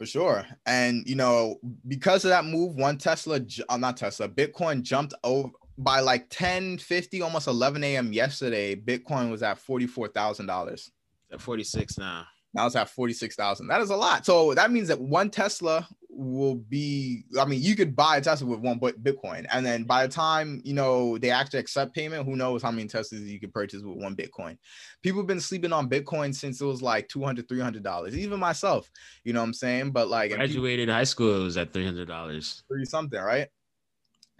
for 0.00 0.06
sure. 0.06 0.46
And 0.64 1.06
you 1.06 1.14
know, 1.14 1.60
because 1.86 2.24
of 2.24 2.30
that 2.30 2.46
move, 2.46 2.74
one 2.74 2.96
Tesla, 2.96 3.38
uh, 3.68 3.76
not 3.76 3.98
Tesla, 3.98 4.30
Bitcoin 4.30 4.80
jumped 4.80 5.12
over 5.24 5.50
by 5.76 6.00
like 6.00 6.26
10, 6.30 6.78
50, 6.78 7.20
almost 7.20 7.46
11 7.46 7.84
a.m. 7.84 8.10
yesterday. 8.10 8.74
Bitcoin 8.74 9.30
was 9.30 9.42
at 9.42 9.58
$44,000. 9.62 10.90
At 11.30 11.40
46 11.42 11.98
now. 11.98 12.24
Now 12.54 12.66
it's 12.66 12.76
at 12.76 12.88
46,000. 12.88 13.66
That 13.66 13.82
is 13.82 13.90
a 13.90 13.96
lot. 13.96 14.24
So 14.24 14.54
that 14.54 14.70
means 14.70 14.88
that 14.88 14.98
one 14.98 15.28
Tesla 15.28 15.86
will 16.20 16.56
be 16.56 17.24
i 17.38 17.44
mean 17.44 17.60
you 17.62 17.74
could 17.74 17.96
buy 17.96 18.18
a 18.18 18.20
tesla 18.20 18.46
with 18.46 18.60
one 18.60 18.78
bitcoin. 18.78 19.46
And 19.52 19.64
then 19.64 19.84
by 19.84 20.06
the 20.06 20.12
time 20.12 20.60
you 20.64 20.74
know 20.74 21.18
they 21.18 21.30
actually 21.30 21.60
accept 21.60 21.94
payment 21.94 22.26
who 22.26 22.36
knows 22.36 22.62
how 22.62 22.70
many 22.70 22.88
teslas 22.88 23.26
you 23.26 23.40
could 23.40 23.52
purchase 23.52 23.82
with 23.82 23.96
one 23.96 24.14
bitcoin. 24.14 24.58
People 25.02 25.20
have 25.20 25.26
been 25.26 25.40
sleeping 25.40 25.72
on 25.72 25.88
bitcoin 25.88 26.34
since 26.34 26.60
it 26.60 26.64
was 26.64 26.82
like 26.82 27.08
200 27.08 27.48
300 27.48 27.82
dollars 27.82 28.16
even 28.16 28.38
myself 28.38 28.90
you 29.24 29.32
know 29.32 29.40
what 29.40 29.46
i'm 29.46 29.54
saying? 29.54 29.90
But 29.90 30.08
like 30.08 30.32
graduated 30.32 30.86
people, 30.86 30.94
high 30.94 31.04
school 31.04 31.40
it 31.40 31.44
was 31.44 31.56
at 31.56 31.72
300 31.72 32.06
dollars. 32.06 32.62
Three 32.68 32.84
something 32.84 33.20
right? 33.20 33.48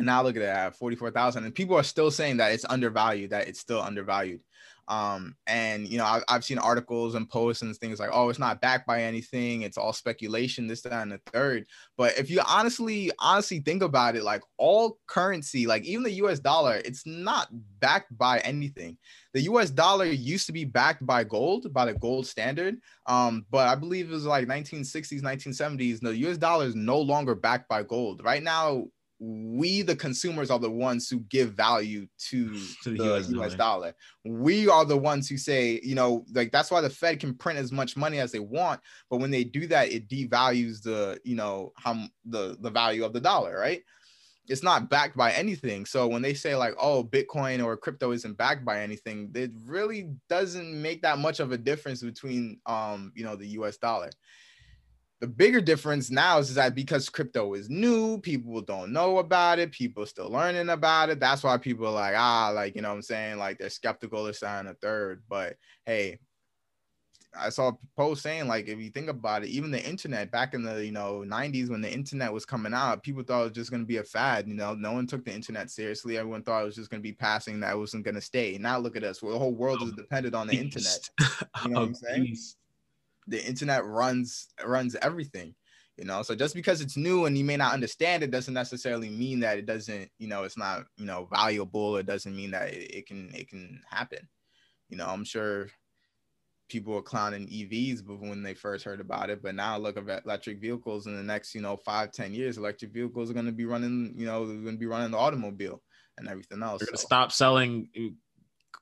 And 0.00 0.06
now 0.06 0.22
look 0.22 0.34
at 0.34 0.40
that, 0.40 0.76
44,000. 0.76 1.44
And 1.44 1.54
people 1.54 1.76
are 1.76 1.82
still 1.82 2.10
saying 2.10 2.38
that 2.38 2.52
it's 2.52 2.64
undervalued, 2.64 3.30
that 3.32 3.48
it's 3.48 3.60
still 3.60 3.82
undervalued. 3.82 4.40
Um, 4.88 5.36
and 5.46 5.88
you 5.88 5.98
know, 5.98 6.04
I, 6.04 6.22
have 6.28 6.44
seen 6.44 6.58
articles 6.58 7.14
and 7.14 7.28
posts 7.28 7.62
and 7.62 7.76
things 7.76 8.00
like, 8.00 8.10
oh, 8.12 8.28
it's 8.28 8.38
not 8.38 8.60
backed 8.60 8.86
by 8.86 9.02
anything, 9.02 9.62
it's 9.62 9.78
all 9.78 9.92
speculation, 9.92 10.66
this, 10.66 10.82
that, 10.82 10.92
and 10.92 11.12
the 11.12 11.20
third. 11.32 11.66
But 11.96 12.18
if 12.18 12.30
you 12.30 12.40
honestly, 12.46 13.10
honestly 13.18 13.60
think 13.60 13.82
about 13.82 14.16
it, 14.16 14.24
like 14.24 14.42
all 14.56 14.98
currency, 15.06 15.66
like 15.66 15.84
even 15.84 16.02
the 16.02 16.12
US 16.12 16.38
dollar, 16.38 16.80
it's 16.84 17.06
not 17.06 17.48
backed 17.80 18.16
by 18.16 18.38
anything. 18.40 18.98
The 19.32 19.42
US 19.42 19.70
dollar 19.70 20.06
used 20.06 20.46
to 20.46 20.52
be 20.52 20.64
backed 20.64 21.06
by 21.06 21.24
gold, 21.24 21.72
by 21.72 21.84
the 21.84 21.94
gold 21.94 22.26
standard. 22.26 22.76
Um, 23.06 23.46
but 23.50 23.68
I 23.68 23.74
believe 23.74 24.10
it 24.10 24.14
was 24.14 24.26
like 24.26 24.48
1960s, 24.48 25.22
1970s. 25.22 26.00
The 26.00 26.16
US 26.28 26.38
dollar 26.38 26.66
is 26.66 26.74
no 26.74 27.00
longer 27.00 27.34
backed 27.34 27.68
by 27.68 27.82
gold. 27.82 28.22
Right 28.24 28.42
now, 28.42 28.86
we 29.20 29.82
the 29.82 29.94
consumers 29.94 30.50
are 30.50 30.58
the 30.58 30.70
ones 30.70 31.08
who 31.08 31.20
give 31.28 31.52
value 31.52 32.06
to, 32.30 32.58
to 32.82 32.96
the, 32.96 33.16
US, 33.16 33.30
US 33.30 33.54
dollar. 33.54 33.56
dollar. 33.56 33.94
We 34.24 34.68
are 34.68 34.86
the 34.86 34.96
ones 34.96 35.28
who 35.28 35.36
say, 35.36 35.78
you 35.82 35.94
know, 35.94 36.24
like 36.32 36.50
that's 36.50 36.70
why 36.70 36.80
the 36.80 36.90
Fed 36.90 37.20
can 37.20 37.34
print 37.34 37.58
as 37.58 37.70
much 37.70 37.96
money 37.96 38.18
as 38.18 38.32
they 38.32 38.38
want, 38.38 38.80
but 39.10 39.18
when 39.18 39.30
they 39.30 39.44
do 39.44 39.66
that, 39.68 39.92
it 39.92 40.08
devalues 40.08 40.82
the, 40.82 41.20
you 41.22 41.36
know, 41.36 41.72
how 41.76 42.06
the 42.24 42.56
the 42.60 42.70
value 42.70 43.04
of 43.04 43.12
the 43.12 43.20
dollar, 43.20 43.58
right? 43.58 43.82
It's 44.48 44.62
not 44.64 44.90
backed 44.90 45.16
by 45.16 45.30
anything. 45.32 45.86
So 45.86 46.08
when 46.08 46.22
they 46.22 46.34
say 46.34 46.56
like, 46.56 46.74
oh, 46.80 47.04
Bitcoin 47.04 47.62
or 47.64 47.76
crypto 47.76 48.10
isn't 48.10 48.36
backed 48.36 48.64
by 48.64 48.80
anything, 48.80 49.30
it 49.34 49.52
really 49.64 50.10
doesn't 50.28 50.80
make 50.80 51.02
that 51.02 51.18
much 51.18 51.38
of 51.38 51.52
a 51.52 51.58
difference 51.58 52.02
between 52.02 52.58
um, 52.66 53.12
you 53.14 53.22
know, 53.22 53.36
the 53.36 53.46
US 53.48 53.76
dollar 53.76 54.10
the 55.20 55.26
bigger 55.26 55.60
difference 55.60 56.10
now 56.10 56.38
is 56.38 56.54
that 56.54 56.74
because 56.74 57.10
crypto 57.10 57.52
is 57.52 57.68
new, 57.68 58.18
people 58.18 58.62
don't 58.62 58.92
know 58.92 59.18
about 59.18 59.58
it, 59.58 59.70
people 59.70 60.06
still 60.06 60.30
learning 60.30 60.70
about 60.70 61.10
it. 61.10 61.20
That's 61.20 61.42
why 61.42 61.58
people 61.58 61.86
are 61.88 61.92
like, 61.92 62.14
ah, 62.16 62.50
like, 62.54 62.74
you 62.74 62.80
know 62.80 62.88
what 62.88 62.96
I'm 62.96 63.02
saying? 63.02 63.38
Like 63.38 63.58
they're 63.58 63.68
skeptical 63.68 64.26
or 64.26 64.32
sign 64.32 64.66
a 64.66 64.74
third. 64.74 65.22
But 65.28 65.56
hey, 65.84 66.20
I 67.38 67.50
saw 67.50 67.68
a 67.68 67.78
post 67.96 68.22
saying, 68.22 68.48
like, 68.48 68.66
if 68.66 68.78
you 68.80 68.88
think 68.90 69.08
about 69.08 69.44
it, 69.44 69.50
even 69.50 69.70
the 69.70 69.84
internet 69.86 70.30
back 70.30 70.54
in 70.54 70.62
the 70.62 70.84
you 70.84 70.90
know 70.90 71.22
90s 71.26 71.68
when 71.68 71.82
the 71.82 71.92
internet 71.92 72.32
was 72.32 72.46
coming 72.46 72.72
out, 72.72 73.02
people 73.02 73.22
thought 73.22 73.42
it 73.42 73.44
was 73.44 73.52
just 73.52 73.70
gonna 73.70 73.84
be 73.84 73.98
a 73.98 74.04
fad. 74.04 74.48
You 74.48 74.54
know, 74.54 74.74
no 74.74 74.92
one 74.92 75.06
took 75.06 75.26
the 75.26 75.34
internet 75.34 75.70
seriously. 75.70 76.16
Everyone 76.16 76.42
thought 76.42 76.62
it 76.62 76.66
was 76.66 76.76
just 76.76 76.90
gonna 76.90 77.02
be 77.02 77.12
passing, 77.12 77.60
that 77.60 77.78
wasn't 77.78 78.06
gonna 78.06 78.22
stay. 78.22 78.56
Now 78.58 78.78
look 78.78 78.96
at 78.96 79.04
us, 79.04 79.22
well, 79.22 79.34
the 79.34 79.38
whole 79.38 79.54
world 79.54 79.82
is 79.82 79.92
dependent 79.92 80.34
on 80.34 80.46
the 80.46 80.56
internet. 80.56 81.08
You 81.64 81.72
know 81.72 81.80
what 81.80 81.88
I'm 81.88 81.94
saying? 81.94 82.36
The 83.26 83.44
internet 83.46 83.84
runs 83.84 84.48
runs 84.64 84.96
everything 85.02 85.54
you 85.96 86.04
know 86.04 86.22
so 86.22 86.34
just 86.34 86.54
because 86.54 86.80
it's 86.80 86.96
new 86.96 87.26
and 87.26 87.36
you 87.36 87.44
may 87.44 87.56
not 87.56 87.74
understand 87.74 88.22
it 88.22 88.30
doesn't 88.30 88.54
necessarily 88.54 89.10
mean 89.10 89.40
that 89.40 89.58
it 89.58 89.66
doesn't 89.66 90.10
you 90.18 90.26
know 90.26 90.44
it's 90.44 90.56
not 90.56 90.84
you 90.96 91.04
know 91.04 91.28
valuable 91.32 91.96
it 91.96 92.06
doesn't 92.06 92.34
mean 92.34 92.50
that 92.50 92.72
it, 92.72 92.90
it 92.94 93.06
can 93.06 93.30
it 93.34 93.48
can 93.48 93.80
happen 93.88 94.26
you 94.88 94.96
know 94.96 95.06
i'm 95.06 95.24
sure 95.24 95.68
people 96.68 96.94
were 96.94 97.02
clowning 97.02 97.46
evs 97.48 98.02
when 98.06 98.42
they 98.42 98.54
first 98.54 98.84
heard 98.84 99.00
about 99.00 99.28
it 99.28 99.42
but 99.42 99.54
now 99.54 99.76
look 99.76 99.96
at 99.96 100.24
electric 100.24 100.60
vehicles 100.60 101.06
in 101.06 101.16
the 101.16 101.22
next 101.22 101.54
you 101.54 101.60
know 101.60 101.76
five 101.76 102.10
ten 102.12 102.32
years 102.32 102.56
electric 102.56 102.92
vehicles 102.92 103.30
are 103.30 103.34
going 103.34 103.46
to 103.46 103.52
be 103.52 103.66
running 103.66 104.14
you 104.16 104.24
know 104.24 104.46
they're 104.46 104.56
going 104.56 104.76
to 104.76 104.80
be 104.80 104.86
running 104.86 105.10
the 105.10 105.18
automobile 105.18 105.82
and 106.16 106.28
everything 106.28 106.62
else 106.62 106.80
they're 106.80 106.86
going 106.86 106.94
to 106.94 107.00
so. 107.00 107.06
stop 107.06 107.32
selling 107.32 107.88
uh, 107.98 108.08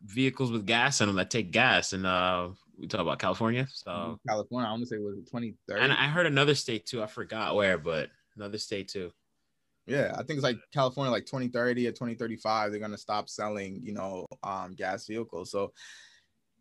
vehicles 0.02 0.52
with 0.52 0.66
gas 0.66 1.00
in 1.00 1.08
them 1.08 1.16
that 1.16 1.30
take 1.30 1.50
gas 1.50 1.92
and 1.92 2.06
uh 2.06 2.48
we 2.78 2.86
talk 2.86 3.00
about 3.00 3.18
California. 3.18 3.66
So 3.72 3.90
mm-hmm. 3.90 4.28
California, 4.28 4.68
I 4.68 4.70
want 4.70 4.82
to 4.82 4.86
say 4.86 4.96
it 4.96 5.02
was 5.02 5.18
it 5.18 5.26
2030. 5.26 5.82
And 5.82 5.92
I 5.92 6.06
heard 6.06 6.26
another 6.26 6.54
state 6.54 6.86
too. 6.86 7.02
I 7.02 7.06
forgot 7.06 7.54
where, 7.54 7.78
but 7.78 8.10
another 8.36 8.58
state 8.58 8.88
too. 8.88 9.10
Yeah, 9.86 10.12
I 10.12 10.18
think 10.18 10.32
it's 10.32 10.42
like 10.42 10.58
California, 10.72 11.10
like 11.10 11.24
2030 11.24 11.86
or 11.86 11.92
2035, 11.92 12.70
they're 12.70 12.80
gonna 12.80 12.98
stop 12.98 13.28
selling, 13.28 13.80
you 13.82 13.94
know, 13.94 14.26
um, 14.42 14.74
gas 14.74 15.06
vehicles. 15.06 15.50
So, 15.50 15.72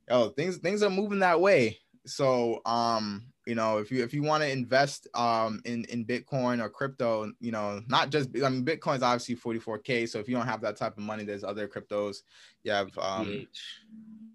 oh, 0.10 0.30
things 0.30 0.58
things 0.58 0.82
are 0.82 0.90
moving 0.90 1.20
that 1.20 1.42
way. 1.42 1.78
So, 2.06 2.62
um, 2.66 3.28
you 3.48 3.56
know, 3.56 3.78
if 3.78 3.90
you 3.92 4.04
if 4.04 4.14
you 4.14 4.22
want 4.24 4.44
to 4.44 4.52
invest 4.52 5.08
um 5.14 5.62
in 5.64 5.86
in 5.86 6.06
Bitcoin 6.06 6.62
or 6.62 6.70
crypto, 6.70 7.32
you 7.40 7.52
know, 7.52 7.82
not 7.88 8.10
just 8.10 8.30
I 8.44 8.50
mean, 8.50 8.66
Bitcoin's 8.66 9.02
obviously 9.02 9.38
44k. 9.38 10.10
So 10.10 10.20
if 10.20 10.28
you 10.28 10.36
don't 10.36 10.46
have 10.46 10.60
that 10.62 10.76
type 10.76 10.98
of 10.98 11.04
money, 11.04 11.24
there's 11.24 11.46
other 11.46 11.66
cryptos. 11.66 12.18
You 12.64 12.74
have 12.74 12.96
um 12.98 13.48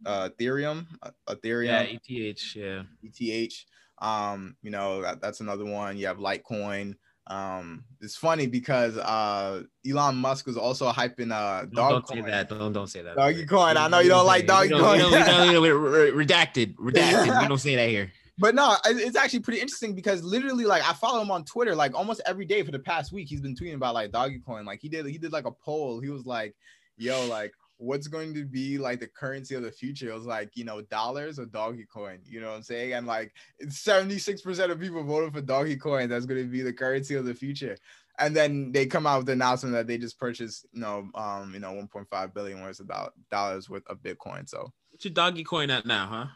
uh, 0.06 0.30
Ethereum, 0.30 0.86
uh, 1.02 1.10
Ethereum. 1.28 2.00
Yeah, 2.08 2.26
ETH. 2.30 2.56
Yeah. 2.56 2.82
ETH. 3.02 3.64
Um, 3.98 4.56
you 4.62 4.70
know, 4.70 5.02
that, 5.02 5.20
that's 5.20 5.40
another 5.40 5.66
one. 5.66 5.96
You 5.98 6.06
have 6.06 6.16
Litecoin. 6.16 6.96
Um, 7.28 7.84
it's 8.00 8.16
funny 8.16 8.46
because 8.46 8.96
uh 8.96 9.62
Elon 9.88 10.16
Musk 10.16 10.46
was 10.46 10.56
also 10.56 10.90
hyping 10.90 11.32
uh 11.32 11.66
dog 11.66 11.72
don't, 11.72 11.90
don't 11.90 12.06
say 12.08 12.20
that. 12.22 12.48
Don't 12.48 12.72
don't 12.72 12.86
say 12.88 13.02
that. 13.02 13.14
Doggy 13.14 13.44
coin. 13.44 13.76
I 13.76 13.88
know 13.88 13.98
you 13.98 14.08
don't 14.08 14.26
like 14.26 14.46
doggy 14.46 14.70
coin. 14.70 15.00
redacted. 15.00 16.74
Redacted. 16.76 17.42
we 17.42 17.48
don't 17.48 17.58
say 17.58 17.76
that 17.76 17.90
here. 17.90 18.10
But 18.42 18.56
no, 18.56 18.74
it's 18.84 19.16
actually 19.16 19.38
pretty 19.38 19.60
interesting 19.60 19.94
because 19.94 20.24
literally, 20.24 20.64
like, 20.64 20.82
I 20.82 20.94
follow 20.94 21.22
him 21.22 21.30
on 21.30 21.44
Twitter 21.44 21.76
like 21.76 21.94
almost 21.94 22.20
every 22.26 22.44
day 22.44 22.64
for 22.64 22.72
the 22.72 22.78
past 22.80 23.12
week. 23.12 23.28
He's 23.28 23.40
been 23.40 23.54
tweeting 23.54 23.76
about 23.76 23.94
like 23.94 24.10
doggy 24.10 24.40
coin. 24.40 24.64
Like 24.64 24.80
he 24.82 24.88
did, 24.88 25.06
he 25.06 25.16
did 25.16 25.32
like 25.32 25.44
a 25.46 25.52
poll. 25.52 26.00
He 26.00 26.08
was 26.08 26.26
like, 26.26 26.56
"Yo, 26.96 27.24
like, 27.26 27.52
what's 27.76 28.08
going 28.08 28.34
to 28.34 28.44
be 28.44 28.78
like 28.78 28.98
the 28.98 29.06
currency 29.06 29.54
of 29.54 29.62
the 29.62 29.70
future? 29.70 30.10
It 30.10 30.14
was 30.14 30.26
like, 30.26 30.56
you 30.56 30.64
know, 30.64 30.82
dollars 30.82 31.38
or 31.38 31.46
doggy 31.46 31.86
coin, 31.86 32.18
you 32.24 32.40
know 32.40 32.48
what 32.48 32.56
I'm 32.56 32.62
saying? 32.64 32.94
And 32.94 33.06
like 33.06 33.32
76% 33.64 34.70
of 34.72 34.80
people 34.80 35.04
voted 35.04 35.34
for 35.34 35.40
doggy 35.40 35.76
coin. 35.76 36.08
That's 36.08 36.26
going 36.26 36.42
to 36.42 36.48
be 36.48 36.62
the 36.62 36.72
currency 36.72 37.14
of 37.14 37.24
the 37.24 37.34
future. 37.34 37.76
And 38.18 38.34
then 38.34 38.72
they 38.72 38.86
come 38.86 39.06
out 39.06 39.18
with 39.18 39.26
the 39.26 39.34
announcement 39.34 39.72
that 39.74 39.86
they 39.86 39.98
just 39.98 40.18
purchased, 40.18 40.66
you 40.72 40.80
know, 40.80 41.08
um, 41.14 41.52
you 41.54 41.60
know, 41.60 41.74
1.5 41.74 42.34
billion 42.34 42.60
worth 42.60 42.80
of 42.80 42.90
dollars 43.30 43.70
worth 43.70 43.86
of 43.86 43.98
Bitcoin. 44.02 44.48
So 44.48 44.72
what's 44.90 45.04
your 45.04 45.14
doggy 45.14 45.44
coin 45.44 45.70
at 45.70 45.86
now, 45.86 46.06
huh? 46.06 46.26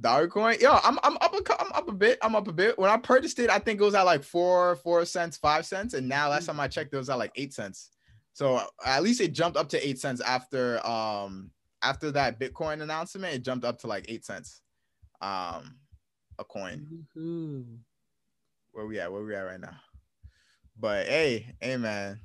Dollar 0.00 0.28
coin, 0.28 0.56
yo, 0.60 0.78
I'm 0.84 0.98
I'm 1.02 1.16
up 1.18 1.34
a 1.34 1.60
I'm 1.60 1.72
up 1.72 1.88
a 1.88 1.92
bit. 1.92 2.18
I'm 2.20 2.36
up 2.36 2.48
a 2.48 2.52
bit. 2.52 2.78
When 2.78 2.90
I 2.90 2.98
purchased 2.98 3.38
it, 3.38 3.48
I 3.48 3.58
think 3.58 3.80
it 3.80 3.84
was 3.84 3.94
at 3.94 4.02
like 4.02 4.22
four 4.22 4.76
four 4.76 5.04
cents, 5.06 5.38
five 5.38 5.64
cents, 5.64 5.94
and 5.94 6.08
now 6.08 6.28
last 6.28 6.46
time 6.46 6.60
I 6.60 6.68
checked, 6.68 6.92
it 6.92 6.98
was 6.98 7.08
at 7.08 7.18
like 7.18 7.32
eight 7.36 7.54
cents. 7.54 7.90
So 8.34 8.60
at 8.84 9.02
least 9.02 9.22
it 9.22 9.32
jumped 9.32 9.56
up 9.56 9.70
to 9.70 9.86
eight 9.86 9.98
cents 9.98 10.20
after 10.20 10.86
um 10.86 11.50
after 11.82 12.10
that 12.10 12.38
Bitcoin 12.38 12.82
announcement. 12.82 13.34
It 13.34 13.44
jumped 13.44 13.64
up 13.64 13.78
to 13.80 13.86
like 13.86 14.04
eight 14.08 14.24
cents, 14.26 14.60
um, 15.22 15.76
a 16.38 16.44
coin. 16.44 17.06
Mm-hmm. 17.16 17.62
Where 18.72 18.86
we 18.86 19.00
at? 19.00 19.10
Where 19.10 19.22
we 19.22 19.34
at 19.34 19.40
right 19.40 19.60
now? 19.60 19.76
But 20.78 21.06
hey, 21.06 21.54
hey 21.60 21.78
man, 21.78 22.20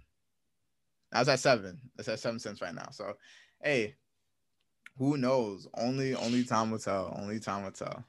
I 1.13 1.19
was 1.19 1.29
at 1.29 1.39
seven. 1.39 1.79
It's 1.97 2.09
at 2.09 2.19
seven 2.19 2.39
cents 2.39 2.61
right 2.61 2.75
now. 2.75 2.89
So 2.91 3.13
hey, 3.63 3.95
who 4.98 5.17
knows? 5.17 5.67
Only 5.75 6.15
only 6.15 6.43
time 6.43 6.71
will 6.71 6.79
tell. 6.79 7.15
Only 7.19 7.39
time 7.39 7.63
will 7.63 7.71
tell. 7.71 8.03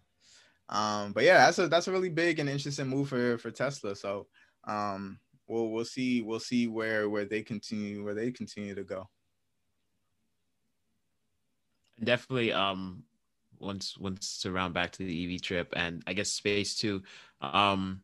Um, 0.68 1.12
but 1.12 1.24
yeah, 1.24 1.38
that's 1.38 1.58
a 1.58 1.68
that's 1.68 1.88
a 1.88 1.92
really 1.92 2.08
big 2.08 2.38
and 2.38 2.48
interesting 2.48 2.88
move 2.88 3.08
for 3.08 3.38
for 3.38 3.50
Tesla. 3.50 3.94
So 3.96 4.26
um 4.64 5.18
we'll 5.46 5.70
we'll 5.70 5.84
see 5.84 6.22
we'll 6.22 6.40
see 6.40 6.66
where 6.66 7.08
where 7.08 7.24
they 7.24 7.42
continue 7.42 8.04
where 8.04 8.14
they 8.14 8.30
continue 8.30 8.74
to 8.74 8.84
go. 8.84 9.08
Definitely 12.02 12.52
um 12.52 13.04
once 13.58 13.96
once 13.98 14.40
to 14.42 14.50
round 14.50 14.74
back 14.74 14.92
to 14.92 15.04
the 15.04 15.34
EV 15.34 15.40
trip 15.40 15.72
and 15.76 16.02
I 16.06 16.14
guess 16.14 16.30
space 16.30 16.74
too. 16.76 17.02
Um 17.40 18.02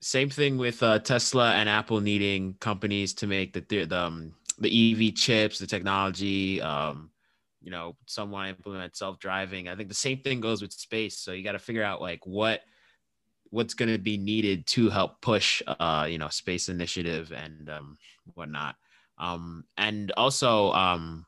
same 0.00 0.30
thing 0.30 0.58
with 0.58 0.82
uh, 0.82 1.00
Tesla 1.00 1.54
and 1.54 1.68
Apple 1.68 2.00
needing 2.00 2.54
companies 2.60 3.14
to 3.14 3.26
make 3.26 3.52
the 3.52 3.60
the 3.60 3.98
um, 3.98 4.34
the 4.58 5.08
EV 5.08 5.14
chips, 5.14 5.58
the 5.58 5.66
technology. 5.66 6.60
Um, 6.60 7.10
you 7.68 7.72
know, 7.72 7.94
some 8.06 8.30
want 8.30 8.46
to 8.46 8.56
implement 8.56 8.96
self 8.96 9.18
driving. 9.18 9.68
I 9.68 9.76
think 9.76 9.90
the 9.90 9.94
same 9.94 10.20
thing 10.20 10.40
goes 10.40 10.62
with 10.62 10.72
space. 10.72 11.18
So 11.18 11.32
you 11.32 11.44
got 11.44 11.52
to 11.52 11.58
figure 11.58 11.84
out 11.84 12.00
like 12.00 12.26
what 12.26 12.62
what's 13.50 13.74
going 13.74 13.92
to 13.92 13.98
be 13.98 14.16
needed 14.16 14.66
to 14.68 14.88
help 14.88 15.20
push 15.20 15.62
uh 15.66 16.06
you 16.08 16.18
know 16.18 16.28
space 16.28 16.68
initiative 16.68 17.32
and 17.32 17.70
um 17.70 17.96
whatnot 18.34 18.76
um 19.16 19.64
and 19.78 20.12
also 20.18 20.70
um 20.72 21.24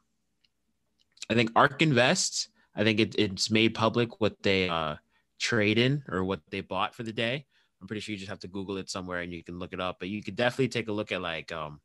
i 1.31 1.35
think 1.35 1.51
ark 1.57 1.81
invest 1.81 2.51
i 2.77 2.85
think 2.85 3.01
it, 3.01 3.15
it's 3.19 3.51
made 3.51 3.75
public 3.75 4.21
what 4.21 4.37
they 4.43 4.69
uh 4.69 4.97
trade 5.39 5.79
in 5.79 6.03
or 6.11 6.23
what 6.23 6.43
they 6.51 6.61
bought 6.61 6.95
for 6.95 7.05
the 7.05 7.13
day 7.13 7.47
i'm 7.81 7.87
pretty 7.87 8.01
sure 8.01 8.13
you 8.13 8.19
just 8.19 8.29
have 8.29 8.39
to 8.39 8.49
google 8.49 8.77
it 8.77 8.91
somewhere 8.91 9.23
and 9.23 9.33
you 9.33 9.43
can 9.43 9.59
look 9.59 9.73
it 9.73 9.81
up 9.81 9.97
but 9.99 10.11
you 10.11 10.23
could 10.23 10.37
definitely 10.37 10.69
take 10.69 10.89
a 10.89 10.93
look 10.93 11.11
at 11.11 11.23
like 11.23 11.51
um 11.53 11.81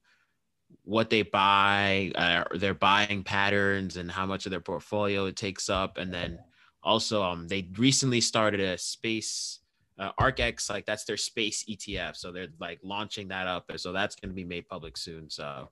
what 0.84 1.10
they 1.10 1.22
buy 1.22 2.12
uh, 2.16 2.44
their 2.58 2.74
buying 2.74 3.24
patterns 3.24 3.98
and 3.98 4.10
how 4.12 4.26
much 4.26 4.46
of 4.46 4.52
their 4.52 4.60
portfolio 4.60 5.26
it 5.26 5.36
takes 5.36 5.70
up 5.70 5.98
and 5.98 6.14
then 6.14 6.38
also 6.84 7.24
um 7.24 7.48
they 7.48 7.68
recently 7.78 8.22
started 8.22 8.60
a 8.60 8.78
space 8.78 9.60
uh, 9.98 10.12
ArkX, 10.20 10.70
like 10.70 10.86
that's 10.86 11.06
their 11.06 11.18
space 11.18 11.64
ETF. 11.70 12.16
So 12.16 12.32
they're 12.32 12.48
like 12.60 12.80
launching 12.84 13.30
that 13.30 13.48
up. 13.48 13.72
So 13.78 13.92
that's 13.92 14.16
going 14.16 14.30
to 14.30 14.36
be 14.36 14.44
made 14.44 14.68
public 14.68 14.98
soon. 14.98 15.30
So 15.30 15.70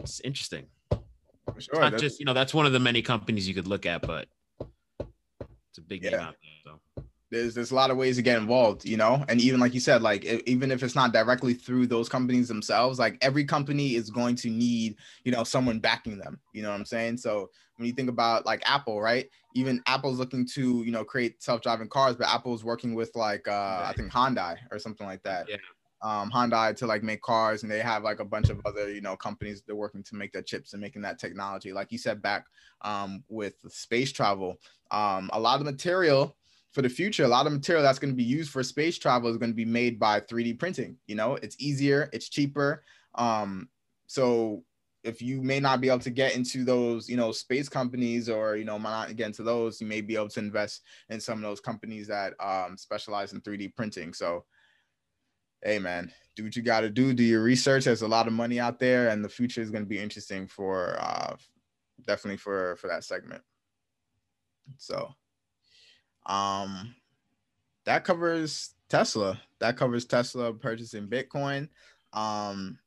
it's 0.00 0.20
interesting. 0.20 0.66
Sure, 1.58 1.58
it's 1.58 1.68
not 1.78 1.98
just, 1.98 2.20
you 2.20 2.26
know, 2.26 2.32
that's 2.32 2.54
one 2.54 2.66
of 2.66 2.72
the 2.72 2.80
many 2.80 3.02
companies 3.02 3.46
you 3.46 3.54
could 3.54 3.66
look 3.66 3.84
at, 3.86 4.02
but 4.02 4.28
it's 5.00 5.78
a 5.78 5.82
big 5.82 6.04
yeah. 6.04 6.10
name 6.10 6.20
out 6.20 6.36
there. 6.42 6.74
So. 6.96 7.04
There's 7.30 7.54
there's 7.54 7.70
a 7.70 7.74
lot 7.74 7.90
of 7.90 7.96
ways 7.96 8.16
to 8.16 8.22
get 8.22 8.38
involved, 8.38 8.84
you 8.84 8.96
know, 8.96 9.24
and 9.28 9.40
even 9.40 9.60
like 9.60 9.72
you 9.72 9.80
said, 9.80 10.02
like 10.02 10.24
even 10.24 10.70
if 10.70 10.82
it's 10.82 10.94
not 10.94 11.12
directly 11.12 11.54
through 11.54 11.86
those 11.86 12.08
companies 12.08 12.48
themselves, 12.48 12.98
like 12.98 13.16
every 13.22 13.44
company 13.44 13.94
is 13.94 14.10
going 14.10 14.34
to 14.36 14.50
need, 14.50 14.96
you 15.24 15.32
know, 15.32 15.44
someone 15.44 15.78
backing 15.78 16.18
them. 16.18 16.40
You 16.52 16.62
know 16.62 16.70
what 16.70 16.78
I'm 16.78 16.84
saying? 16.84 17.18
So 17.18 17.50
when 17.76 17.86
you 17.86 17.92
think 17.92 18.08
about 18.08 18.46
like 18.46 18.62
Apple, 18.68 19.00
right? 19.00 19.28
Even 19.54 19.80
Apple's 19.86 20.18
looking 20.18 20.46
to, 20.54 20.82
you 20.84 20.90
know, 20.90 21.04
create 21.04 21.42
self-driving 21.42 21.88
cars, 21.88 22.16
but 22.16 22.28
Apple's 22.28 22.64
working 22.64 22.94
with 22.94 23.14
like 23.14 23.46
uh 23.46 23.50
right. 23.50 23.86
I 23.88 23.92
think 23.92 24.12
Hyundai 24.12 24.56
or 24.70 24.78
something 24.78 25.06
like 25.06 25.22
that. 25.22 25.48
Yeah. 25.48 25.56
Um, 26.02 26.30
Hyundai 26.30 26.74
to 26.76 26.86
like 26.86 27.02
make 27.02 27.20
cars, 27.20 27.62
and 27.62 27.70
they 27.70 27.80
have 27.80 28.02
like 28.02 28.20
a 28.20 28.24
bunch 28.24 28.48
of 28.48 28.58
other, 28.64 28.90
you 28.90 29.02
know, 29.02 29.16
companies 29.16 29.62
they're 29.66 29.76
working 29.76 30.02
to 30.04 30.14
make 30.14 30.32
their 30.32 30.40
chips 30.40 30.72
and 30.72 30.80
making 30.80 31.02
that 31.02 31.18
technology. 31.18 31.74
Like 31.74 31.92
you 31.92 31.98
said 31.98 32.22
back 32.22 32.46
um, 32.80 33.22
with 33.28 33.54
space 33.68 34.10
travel, 34.10 34.58
um, 34.90 35.28
a 35.34 35.38
lot 35.38 35.60
of 35.60 35.66
material 35.66 36.38
for 36.72 36.82
the 36.82 36.88
future, 36.88 37.24
a 37.24 37.28
lot 37.28 37.46
of 37.46 37.52
material 37.52 37.82
that's 37.82 37.98
going 37.98 38.12
to 38.12 38.16
be 38.16 38.22
used 38.22 38.50
for 38.50 38.62
space 38.62 38.98
travel 38.98 39.28
is 39.28 39.36
going 39.36 39.50
to 39.50 39.56
be 39.56 39.64
made 39.64 39.98
by 39.98 40.20
3D 40.20 40.58
printing. 40.58 40.96
You 41.06 41.16
know, 41.16 41.34
it's 41.34 41.56
easier, 41.58 42.08
it's 42.12 42.28
cheaper. 42.28 42.84
Um, 43.16 43.68
so 44.06 44.64
if 45.02 45.22
you 45.22 45.42
may 45.42 45.58
not 45.60 45.80
be 45.80 45.88
able 45.88 45.98
to 46.00 46.10
get 46.10 46.36
into 46.36 46.64
those, 46.64 47.08
you 47.08 47.16
know, 47.16 47.32
space 47.32 47.68
companies 47.68 48.28
or, 48.28 48.56
you 48.56 48.64
know, 48.64 48.78
not 48.78 49.16
get 49.16 49.28
into 49.28 49.42
those, 49.42 49.80
you 49.80 49.86
may 49.86 50.00
be 50.00 50.14
able 50.14 50.28
to 50.28 50.40
invest 50.40 50.82
in 51.08 51.20
some 51.20 51.38
of 51.38 51.42
those 51.42 51.60
companies 51.60 52.06
that 52.08 52.34
um, 52.38 52.76
specialize 52.76 53.32
in 53.32 53.40
3D 53.40 53.74
printing. 53.74 54.12
So, 54.12 54.44
hey, 55.62 55.78
man, 55.78 56.12
do 56.36 56.44
what 56.44 56.54
you 56.54 56.62
got 56.62 56.80
to 56.80 56.90
do. 56.90 57.12
Do 57.14 57.24
your 57.24 57.42
research. 57.42 57.84
There's 57.84 58.02
a 58.02 58.08
lot 58.08 58.26
of 58.26 58.32
money 58.32 58.60
out 58.60 58.78
there, 58.78 59.08
and 59.08 59.24
the 59.24 59.28
future 59.28 59.62
is 59.62 59.70
going 59.70 59.84
to 59.84 59.88
be 59.88 59.98
interesting 59.98 60.46
for 60.46 60.96
uh, 61.00 61.34
definitely 62.06 62.36
for 62.36 62.76
for 62.76 62.88
that 62.88 63.04
segment. 63.04 63.42
So, 64.76 65.14
um, 66.30 66.94
that 67.84 68.04
covers 68.04 68.74
Tesla. 68.88 69.40
That 69.58 69.76
covers 69.76 70.04
Tesla 70.04 70.54
purchasing 70.54 71.08
Bitcoin. 71.08 71.68
Um, 72.12 72.78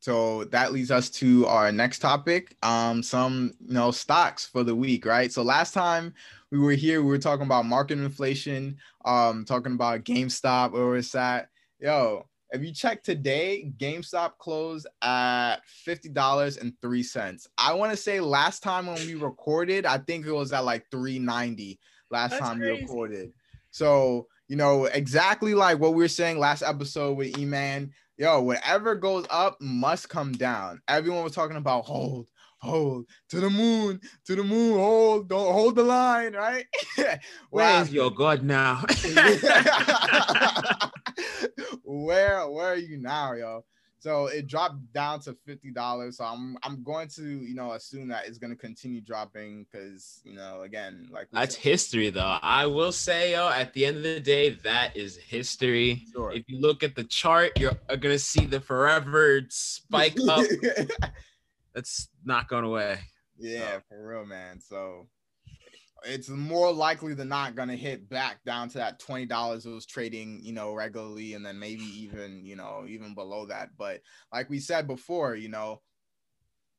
so 0.00 0.44
that 0.44 0.72
leads 0.72 0.90
us 0.90 1.10
to 1.10 1.46
our 1.46 1.70
next 1.70 2.00
topic. 2.00 2.56
Um, 2.62 3.02
some 3.02 3.52
you 3.64 3.74
know 3.74 3.90
stocks 3.92 4.46
for 4.46 4.64
the 4.64 4.74
week, 4.74 5.06
right? 5.06 5.30
So 5.30 5.42
last 5.42 5.74
time 5.74 6.14
we 6.50 6.58
were 6.58 6.72
here, 6.72 7.02
we 7.02 7.08
were 7.08 7.18
talking 7.18 7.46
about 7.46 7.66
market 7.66 7.98
inflation, 7.98 8.78
um, 9.04 9.44
talking 9.44 9.74
about 9.74 10.04
GameStop, 10.04 10.72
where 10.72 10.96
it's 10.96 11.14
at. 11.14 11.50
Yo, 11.78 12.26
if 12.50 12.62
you 12.62 12.72
check 12.72 13.02
today, 13.02 13.70
GameStop 13.76 14.38
closed 14.38 14.86
at 15.02 15.58
fifty 15.66 16.08
dollars 16.08 16.56
and 16.56 16.72
three 16.80 17.02
cents. 17.02 17.46
I 17.58 17.74
want 17.74 17.92
to 17.92 17.96
say 17.96 18.18
last 18.18 18.62
time 18.62 18.86
when 18.86 18.96
we 19.06 19.14
recorded, 19.14 19.86
I 19.86 19.98
think 19.98 20.26
it 20.26 20.32
was 20.32 20.52
at 20.52 20.64
like 20.64 20.90
three 20.90 21.18
ninety 21.18 21.78
last 22.12 22.32
That's 22.32 22.42
time 22.42 22.58
crazy. 22.58 22.74
we 22.74 22.80
recorded. 22.82 23.32
So, 23.70 24.26
you 24.48 24.56
know, 24.56 24.84
exactly 24.84 25.54
like 25.54 25.78
what 25.78 25.94
we 25.94 26.02
were 26.02 26.08
saying 26.08 26.38
last 26.38 26.62
episode 26.62 27.16
with 27.16 27.38
E-Man, 27.38 27.90
yo, 28.18 28.42
whatever 28.42 28.94
goes 28.94 29.26
up 29.30 29.56
must 29.60 30.08
come 30.08 30.32
down. 30.32 30.80
Everyone 30.88 31.24
was 31.24 31.34
talking 31.34 31.56
about 31.56 31.84
hold, 31.84 32.28
hold 32.58 33.06
to 33.30 33.40
the 33.40 33.50
moon, 33.50 34.00
to 34.26 34.36
the 34.36 34.44
moon, 34.44 34.78
hold, 34.78 35.28
don't 35.28 35.52
hold 35.52 35.74
the 35.74 35.82
line, 35.82 36.34
right? 36.34 36.66
Where's 37.50 37.92
your 37.92 38.10
God 38.10 38.42
now? 38.42 38.84
where 41.84 42.48
where 42.48 42.72
are 42.72 42.76
you 42.76 42.98
now, 42.98 43.32
yo? 43.32 43.64
So 44.02 44.26
it 44.26 44.48
dropped 44.48 44.92
down 44.92 45.20
to 45.20 45.36
fifty 45.46 45.70
dollars. 45.70 46.16
So 46.16 46.24
I'm 46.24 46.58
I'm 46.64 46.82
going 46.82 47.06
to 47.10 47.22
you 47.22 47.54
know 47.54 47.74
assume 47.74 48.08
that 48.08 48.26
it's 48.26 48.36
going 48.36 48.50
to 48.50 48.56
continue 48.56 49.00
dropping 49.00 49.64
because 49.70 50.20
you 50.24 50.34
know 50.34 50.62
again 50.62 51.08
like 51.12 51.28
that's 51.32 51.54
said. 51.54 51.62
history 51.62 52.10
though. 52.10 52.38
I 52.42 52.66
will 52.66 52.90
say 52.90 53.30
yo, 53.30 53.48
at 53.48 53.72
the 53.74 53.86
end 53.86 53.98
of 53.98 54.02
the 54.02 54.18
day, 54.18 54.58
that 54.64 54.96
is 54.96 55.16
history. 55.16 56.02
Sure. 56.12 56.32
If 56.32 56.42
you 56.48 56.60
look 56.60 56.82
at 56.82 56.96
the 56.96 57.04
chart, 57.04 57.52
you're 57.60 57.78
uh, 57.88 57.94
going 57.94 58.12
to 58.12 58.18
see 58.18 58.44
the 58.44 58.58
forever 58.58 59.42
spike 59.50 60.18
up. 60.28 60.46
that's 61.72 62.08
not 62.24 62.48
going 62.48 62.64
away. 62.64 62.98
Yeah, 63.38 63.76
so. 63.76 63.82
for 63.88 64.08
real, 64.08 64.26
man. 64.26 64.58
So 64.58 65.06
it's 66.04 66.28
more 66.28 66.72
likely 66.72 67.14
than 67.14 67.28
not 67.28 67.54
going 67.54 67.68
to 67.68 67.76
hit 67.76 68.08
back 68.08 68.42
down 68.44 68.68
to 68.70 68.78
that 68.78 69.00
$20 69.00 69.66
it 69.66 69.68
was 69.68 69.86
trading, 69.86 70.40
you 70.42 70.52
know, 70.52 70.74
regularly 70.74 71.34
and 71.34 71.44
then 71.44 71.58
maybe 71.58 71.84
even, 71.84 72.44
you 72.44 72.56
know, 72.56 72.84
even 72.88 73.14
below 73.14 73.46
that. 73.46 73.70
But 73.76 74.00
like 74.32 74.50
we 74.50 74.58
said 74.58 74.86
before, 74.86 75.36
you 75.36 75.48
know, 75.48 75.80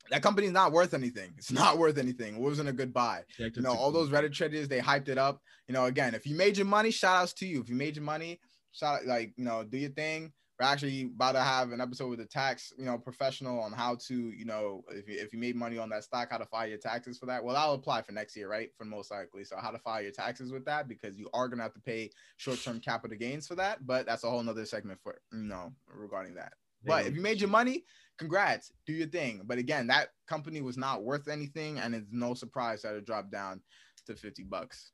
that 0.09 0.21
company's 0.21 0.51
not 0.51 0.71
worth 0.71 0.93
anything. 0.93 1.33
It's 1.37 1.51
not 1.53 1.77
worth 1.77 1.97
anything. 1.97 2.35
It 2.35 2.41
wasn't 2.41 2.69
a 2.69 2.73
good 2.73 2.93
buy. 2.93 3.23
you 3.55 3.61
know, 3.63 3.73
all 3.73 3.91
those 3.91 4.09
Reddit 4.09 4.33
traders, 4.33 4.67
they 4.67 4.79
hyped 4.79 5.09
it 5.09 5.17
up. 5.17 5.39
You 5.67 5.73
know, 5.73 5.85
again, 5.85 6.13
if 6.13 6.25
you 6.25 6.35
made 6.35 6.57
your 6.57 6.67
money, 6.67 6.91
shout 6.91 7.17
outs 7.17 7.33
to 7.35 7.45
you. 7.45 7.61
If 7.61 7.69
you 7.69 7.75
made 7.75 7.95
your 7.95 8.05
money, 8.05 8.39
shout 8.71 9.05
like, 9.05 9.33
you 9.37 9.45
know, 9.45 9.63
do 9.63 9.77
your 9.77 9.91
thing 9.91 10.33
we're 10.59 10.67
actually 10.67 11.03
about 11.03 11.33
to 11.33 11.41
have 11.41 11.71
an 11.71 11.81
episode 11.81 12.09
with 12.09 12.19
a 12.19 12.25
tax, 12.25 12.71
you 12.77 12.85
know, 12.85 12.97
professional 12.97 13.59
on 13.59 13.71
how 13.71 13.97
to, 14.07 14.31
you 14.31 14.45
know, 14.45 14.83
if 14.89 15.07
you, 15.07 15.19
if 15.19 15.33
you 15.33 15.39
made 15.39 15.55
money 15.55 15.77
on 15.77 15.89
that 15.89 16.03
stock, 16.03 16.29
how 16.29 16.37
to 16.37 16.45
file 16.45 16.67
your 16.67 16.77
taxes 16.77 17.17
for 17.17 17.25
that. 17.25 17.43
Well, 17.43 17.55
that'll 17.55 17.73
apply 17.73 18.03
for 18.03 18.11
next 18.11 18.35
year, 18.35 18.49
right? 18.49 18.69
For 18.77 18.85
most 18.85 19.09
likely. 19.09 19.43
So 19.45 19.57
how 19.57 19.71
to 19.71 19.79
file 19.79 20.01
your 20.01 20.11
taxes 20.11 20.51
with 20.51 20.65
that 20.65 20.87
because 20.87 21.17
you 21.17 21.29
are 21.33 21.47
gonna 21.47 21.63
have 21.63 21.73
to 21.73 21.79
pay 21.79 22.11
short-term 22.37 22.79
capital 22.81 23.17
gains 23.17 23.47
for 23.47 23.55
that. 23.55 23.85
But 23.85 24.05
that's 24.05 24.23
a 24.23 24.29
whole 24.29 24.43
nother 24.43 24.65
segment 24.65 24.99
for 25.01 25.19
you 25.31 25.39
know 25.39 25.73
regarding 25.87 26.35
that. 26.35 26.53
But 26.85 27.05
if 27.05 27.15
you 27.15 27.21
made 27.21 27.39
your 27.39 27.49
money, 27.49 27.85
congrats, 28.17 28.71
do 28.85 28.93
your 28.93 29.07
thing. 29.07 29.41
But 29.45 29.57
again, 29.57 29.87
that 29.87 30.09
company 30.27 30.61
was 30.61 30.77
not 30.77 31.03
worth 31.03 31.27
anything, 31.27 31.79
and 31.79 31.95
it's 31.95 32.09
no 32.11 32.33
surprise 32.33 32.81
that 32.81 32.95
it 32.95 33.05
dropped 33.05 33.31
down 33.31 33.61
to 34.05 34.15
50 34.15 34.43
bucks. 34.43 34.91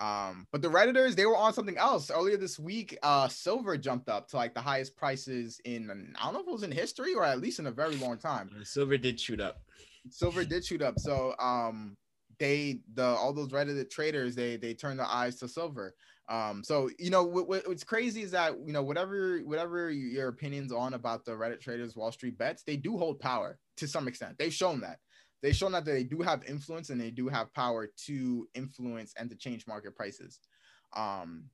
Um, 0.00 0.46
but 0.50 0.62
the 0.62 0.68
Redditors, 0.68 1.14
they 1.14 1.26
were 1.26 1.36
on 1.36 1.52
something 1.52 1.76
else. 1.76 2.10
Earlier 2.10 2.38
this 2.38 2.58
week, 2.58 2.98
uh, 3.02 3.28
silver 3.28 3.76
jumped 3.76 4.08
up 4.08 4.28
to 4.28 4.36
like 4.36 4.54
the 4.54 4.60
highest 4.60 4.96
prices 4.96 5.60
in 5.66 6.14
I 6.18 6.24
don't 6.24 6.34
know 6.34 6.40
if 6.40 6.48
it 6.48 6.52
was 6.52 6.62
in 6.62 6.72
history 6.72 7.14
or 7.14 7.24
at 7.24 7.40
least 7.40 7.58
in 7.58 7.66
a 7.66 7.70
very 7.70 7.96
long 7.96 8.16
time. 8.16 8.50
Silver 8.64 8.96
did 8.96 9.20
shoot 9.20 9.40
up. 9.40 9.60
Silver 10.08 10.44
did 10.44 10.64
shoot 10.64 10.80
up. 10.80 10.98
So 10.98 11.34
um 11.38 11.96
they 12.38 12.80
the 12.94 13.04
all 13.04 13.34
those 13.34 13.50
Reddit 13.50 13.90
traders 13.90 14.34
they 14.34 14.56
they 14.56 14.72
turned 14.72 14.98
their 14.98 15.06
eyes 15.06 15.36
to 15.36 15.48
silver. 15.48 15.94
Um, 16.30 16.62
so 16.64 16.88
you 16.98 17.10
know 17.10 17.24
what, 17.24 17.48
what's 17.48 17.84
crazy 17.84 18.22
is 18.22 18.30
that 18.30 18.54
you 18.64 18.72
know 18.72 18.82
whatever 18.82 19.40
whatever 19.40 19.90
your 19.90 20.28
opinions 20.28 20.72
on 20.72 20.94
about 20.94 21.24
the 21.24 21.32
Reddit 21.32 21.60
traders, 21.60 21.96
Wall 21.96 22.12
Street 22.12 22.38
bets, 22.38 22.62
they 22.62 22.76
do 22.76 22.96
hold 22.96 23.18
power 23.20 23.58
to 23.76 23.88
some 23.88 24.08
extent. 24.08 24.36
They've 24.38 24.54
shown 24.54 24.80
that 24.80 24.98
they've 25.42 25.56
shown 25.56 25.72
that 25.72 25.84
they 25.84 26.04
do 26.04 26.20
have 26.20 26.44
influence 26.44 26.90
and 26.90 27.00
they 27.00 27.10
do 27.10 27.28
have 27.28 27.52
power 27.54 27.88
to 28.06 28.48
influence 28.54 29.14
and 29.18 29.30
to 29.30 29.36
change 29.36 29.66
market 29.66 29.96
prices. 29.96 30.40
Um, 30.94 31.50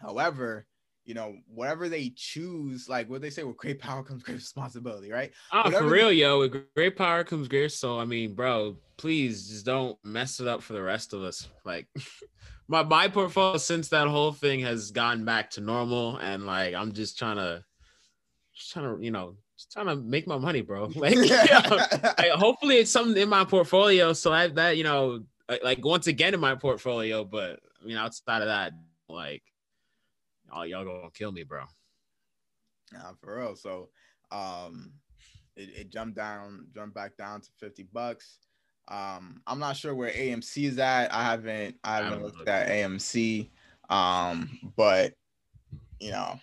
however, 0.00 0.66
you 1.04 1.14
know, 1.14 1.36
whatever 1.46 1.88
they 1.88 2.10
choose, 2.10 2.88
like 2.88 3.08
what 3.08 3.20
they 3.22 3.30
say, 3.30 3.44
with 3.44 3.56
great 3.56 3.78
power 3.78 4.02
comes 4.02 4.22
great 4.22 4.34
responsibility, 4.34 5.10
right? 5.10 5.32
Oh, 5.52 5.64
whatever 5.64 5.84
for 5.88 5.92
real, 5.92 6.08
they- 6.08 6.14
yo, 6.14 6.40
with 6.40 6.74
great 6.74 6.96
power 6.96 7.22
comes 7.24 7.48
great. 7.48 7.72
So 7.72 7.98
I 7.98 8.04
mean, 8.04 8.34
bro, 8.34 8.76
please 8.96 9.48
just 9.48 9.64
don't 9.64 9.98
mess 10.04 10.40
it 10.40 10.48
up 10.48 10.62
for 10.62 10.72
the 10.72 10.82
rest 10.82 11.12
of 11.12 11.22
us. 11.22 11.48
Like 11.64 11.86
my 12.68 12.82
my 12.82 13.08
portfolio 13.08 13.56
since 13.58 13.88
that 13.90 14.08
whole 14.08 14.32
thing 14.32 14.60
has 14.60 14.90
gone 14.90 15.24
back 15.24 15.50
to 15.50 15.60
normal, 15.60 16.16
and 16.16 16.44
like 16.46 16.74
I'm 16.74 16.92
just 16.92 17.18
trying 17.18 17.36
to, 17.36 17.64
just 18.54 18.72
trying 18.72 18.96
to, 18.96 19.04
you 19.04 19.12
know, 19.12 19.36
just 19.56 19.72
trying 19.72 19.86
to 19.86 19.96
make 19.96 20.26
my 20.26 20.38
money, 20.38 20.60
bro. 20.60 20.86
Like, 20.94 21.14
you 21.14 21.28
know, 21.28 21.76
like, 22.02 22.30
hopefully 22.32 22.76
it's 22.76 22.90
something 22.90 23.20
in 23.20 23.28
my 23.28 23.44
portfolio 23.44 24.12
so 24.12 24.32
I 24.32 24.48
that 24.48 24.76
you 24.76 24.84
know, 24.84 25.24
like 25.62 25.84
once 25.84 26.06
again 26.06 26.34
in 26.34 26.40
my 26.40 26.54
portfolio. 26.54 27.24
But 27.24 27.60
I 27.82 27.86
mean, 27.86 27.96
outside 27.96 28.42
of 28.42 28.48
that, 28.48 28.72
like, 29.08 29.42
oh, 30.52 30.62
y'all 30.62 30.84
gonna 30.84 31.10
kill 31.12 31.32
me, 31.32 31.42
bro. 31.42 31.64
Nah, 32.92 33.12
for 33.20 33.38
real. 33.38 33.56
So, 33.56 33.88
um, 34.30 34.92
it, 35.56 35.70
it 35.76 35.90
jumped 35.90 36.16
down, 36.16 36.66
jumped 36.74 36.94
back 36.94 37.16
down 37.16 37.40
to 37.40 37.48
fifty 37.58 37.84
bucks. 37.84 38.38
Um, 38.88 39.42
I'm 39.46 39.58
not 39.58 39.76
sure 39.76 39.94
where 39.94 40.12
AMC 40.12 40.64
is 40.64 40.78
at. 40.78 41.12
I 41.12 41.24
haven't, 41.24 41.76
I 41.82 41.96
haven't, 41.96 42.12
I 42.12 42.22
looked, 42.22 42.36
looked 42.36 42.48
at 42.48 42.68
AMC. 42.68 43.50
Um, 43.88 44.72
but 44.76 45.14
you 45.98 46.10
know, 46.10 46.38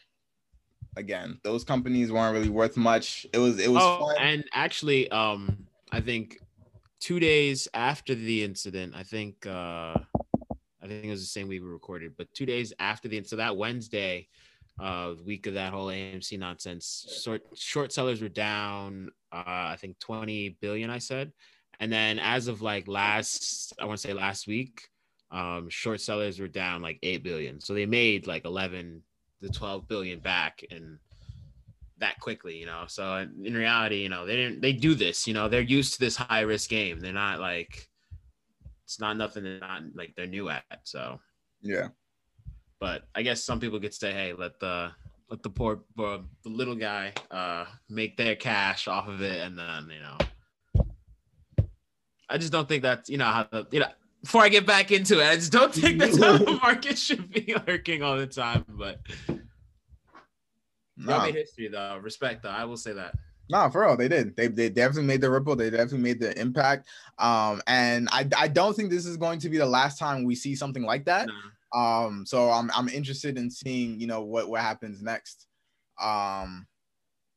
again, 0.96 1.40
those 1.44 1.64
companies 1.64 2.12
weren't 2.12 2.34
really 2.34 2.50
worth 2.50 2.78
much. 2.78 3.26
It 3.34 3.38
was 3.38 3.60
it 3.60 3.72
was 3.72 3.84
oh, 3.84 4.08
fun. 4.08 4.16
and 4.20 4.44
actually, 4.54 5.10
um, 5.12 5.66
I 5.92 6.02
think 6.02 6.40
two 7.00 7.20
days 7.20 7.68
after 7.74 8.16
the 8.16 8.44
incident, 8.44 8.94
I 8.96 9.04
think 9.04 9.46
uh 9.46 9.96
I 10.84 10.88
think 10.88 11.06
it 11.06 11.10
was 11.10 11.22
the 11.22 11.28
same 11.28 11.48
week 11.48 11.62
we 11.62 11.68
recorded, 11.68 12.14
but 12.18 12.34
two 12.34 12.46
days 12.46 12.74
after 12.80 13.08
the 13.08 13.24
so 13.24 13.38
that 13.38 13.56
Wednesday, 13.56 14.28
uh, 14.80 15.14
week 15.26 15.48
of 15.48 15.54
that 15.54 15.72
whole 15.72 15.88
AMC 15.88 16.38
nonsense, 16.38 17.22
short 17.24 17.42
short 17.56 17.94
sellers 17.94 18.22
were 18.22 18.30
down. 18.30 19.10
Uh, 19.32 19.44
I 19.46 19.78
think 19.80 19.98
20 20.00 20.58
billion. 20.62 20.90
I 20.90 20.98
said, 20.98 21.32
and 21.80 21.92
then 21.92 22.20
as 22.20 22.48
of 22.48 22.62
like 22.62 22.88
last, 22.88 23.74
I 23.80 23.86
want 23.86 24.00
to 24.00 24.08
say 24.08 24.14
last 24.14 24.46
week, 24.46 24.90
um, 25.32 25.70
short 25.70 26.02
sellers 26.02 26.40
were 26.40 26.50
down 26.50 26.82
like 26.82 27.00
eight 27.02 27.24
billion. 27.24 27.62
So 27.62 27.74
they 27.74 27.86
made 27.86 28.28
like 28.28 28.46
11 28.46 29.02
the 29.44 29.50
12 29.50 29.88
billion 29.88 30.20
back 30.20 30.64
and 30.72 30.98
that 32.00 32.20
quickly, 32.20 32.58
you 32.58 32.66
know. 32.66 32.86
So 32.88 33.28
in 33.44 33.54
reality, 33.54 33.98
you 33.98 34.10
know, 34.10 34.26
they 34.26 34.36
didn't 34.36 34.62
they 34.62 34.74
do 34.74 34.96
this, 34.96 35.28
you 35.28 35.34
know, 35.34 35.48
they're 35.48 35.62
used 35.62 35.94
to 35.94 36.00
this 36.00 36.16
high 36.16 36.42
risk 36.42 36.70
game. 36.70 37.00
They're 37.00 37.14
not 37.14 37.40
like 37.40 37.90
it's 38.86 39.00
not 39.00 39.18
nothing 39.18 39.44
they're 39.44 39.60
not 39.60 39.84
like 39.94 40.14
they're 40.16 40.26
new 40.26 40.50
at. 40.50 40.64
So 40.84 41.20
yeah. 41.62 41.90
But 42.80 43.04
I 43.16 43.22
guess 43.22 43.44
some 43.44 43.60
people 43.60 43.80
could 43.80 43.94
say, 43.94 44.12
hey, 44.12 44.34
let 44.34 44.60
the 44.60 44.92
let 45.30 45.44
the 45.44 45.50
poor 45.50 45.82
the 45.96 46.24
little 46.46 46.76
guy 46.76 47.14
uh 47.32 47.66
make 47.90 48.18
their 48.18 48.36
cash 48.36 48.88
off 48.88 49.08
of 49.08 49.22
it 49.22 49.42
and 49.42 49.58
then 49.58 49.90
you 49.90 50.00
know 50.00 50.86
I 52.30 52.38
just 52.38 52.52
don't 52.52 52.68
think 52.68 52.84
that's 52.84 53.10
you 53.10 53.18
know 53.18 53.26
how 53.26 53.48
the 53.52 53.68
you 53.72 53.80
know 53.80 53.88
before 54.24 54.42
I 54.42 54.50
get 54.50 54.66
back 54.66 54.92
into 54.92 55.20
it, 55.20 55.26
I 55.26 55.36
just 55.36 55.52
don't 55.52 55.74
think 55.74 56.00
that's 56.00 56.18
how 56.18 56.38
the 56.38 56.52
market 56.64 56.98
should 56.98 57.30
be 57.30 57.56
lurking 57.68 58.02
all 58.02 58.18
the 58.18 58.26
time. 58.26 58.66
But 58.70 59.02
nah. 60.98 61.18
y'all 61.18 61.26
made 61.26 61.36
history 61.36 61.68
though. 61.68 62.00
Respect 62.02 62.44
though. 62.44 62.50
I 62.50 62.64
will 62.64 62.78
say 62.78 62.94
that. 62.94 63.16
No, 63.50 63.70
for 63.70 63.82
real, 63.82 63.98
they 63.98 64.08
did. 64.08 64.36
They, 64.38 64.48
they 64.48 64.70
definitely 64.70 65.04
made 65.04 65.20
the 65.20 65.30
ripple. 65.30 65.56
They 65.58 65.70
definitely 65.70 66.00
made 66.00 66.22
the 66.22 66.40
impact. 66.40 66.88
Um, 67.20 67.62
and 67.68 68.08
I, 68.12 68.26
I 68.38 68.48
don't 68.48 68.74
think 68.74 68.90
this 68.90 69.06
is 69.06 69.18
going 69.18 69.40
to 69.40 69.50
be 69.50 69.58
the 69.58 69.66
last 69.66 70.00
time 70.00 70.24
we 70.24 70.34
see 70.34 70.56
something 70.56 70.84
like 70.84 71.04
that. 71.06 71.28
Um, 71.74 72.24
so 72.26 72.50
I'm 72.50 72.72
I'm 72.74 72.88
interested 72.88 73.38
in 73.38 73.50
seeing, 73.50 74.00
you 74.00 74.08
know, 74.08 74.22
what 74.22 74.50
what 74.50 74.62
happens 74.62 75.02
next. 75.02 75.48
Um, 76.02 76.66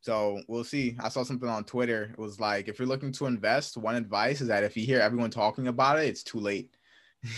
so 0.01 0.41
we'll 0.47 0.63
see. 0.63 0.95
I 1.01 1.09
saw 1.09 1.23
something 1.23 1.49
on 1.49 1.65
Twitter. 1.65 2.09
It 2.13 2.17
was 2.17 2.39
like, 2.39 2.69
if 2.69 2.79
you're 2.79 2.87
looking 2.87 3.11
to 3.11 3.25
invest, 3.25 3.75
one 3.75 3.95
advice 3.95 4.39
is 4.39 4.47
that 4.47 4.63
if 4.63 4.77
you 4.77 4.85
hear 4.85 5.01
everyone 5.01 5.29
talking 5.29 5.67
about 5.67 5.99
it, 5.99 6.05
it's 6.05 6.23
too 6.23 6.39
late. 6.39 6.76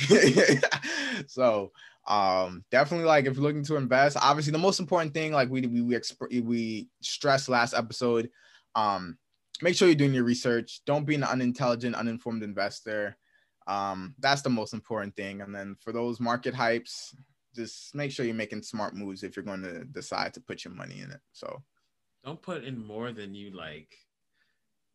so 1.27 1.71
um 2.07 2.63
definitely 2.71 3.05
like 3.05 3.25
if 3.25 3.35
you're 3.35 3.43
looking 3.43 3.63
to 3.63 3.75
invest 3.75 4.17
obviously 4.19 4.51
the 4.51 4.57
most 4.57 4.79
important 4.79 5.13
thing 5.13 5.31
like 5.31 5.49
we 5.49 5.61
we 5.61 5.81
we, 5.81 5.95
exp- 5.95 6.43
we 6.43 6.87
stressed 7.01 7.49
last 7.49 7.73
episode 7.73 8.29
um 8.75 9.17
make 9.61 9.75
sure 9.75 9.87
you're 9.87 9.95
doing 9.95 10.13
your 10.13 10.23
research. 10.23 10.81
Don't 10.85 11.05
be 11.05 11.15
an 11.15 11.23
unintelligent 11.23 11.95
uninformed 11.95 12.43
investor. 12.43 13.17
Um 13.67 14.15
that's 14.19 14.41
the 14.41 14.49
most 14.49 14.73
important 14.73 15.15
thing. 15.15 15.41
And 15.41 15.53
then 15.53 15.75
for 15.81 15.91
those 15.91 16.19
market 16.19 16.53
hypes 16.53 17.13
just 17.55 17.93
make 17.95 18.11
sure 18.11 18.25
you're 18.25 18.35
making 18.35 18.61
smart 18.61 18.95
moves 18.95 19.23
if 19.23 19.35
you're 19.35 19.45
going 19.45 19.63
to 19.63 19.83
decide 19.85 20.33
to 20.33 20.41
put 20.41 20.63
your 20.63 20.73
money 20.73 21.01
in 21.01 21.11
it. 21.11 21.19
So 21.33 21.63
don't 22.23 22.41
put 22.41 22.63
in 22.63 22.85
more 22.85 23.11
than 23.11 23.33
you 23.33 23.55
like 23.55 23.95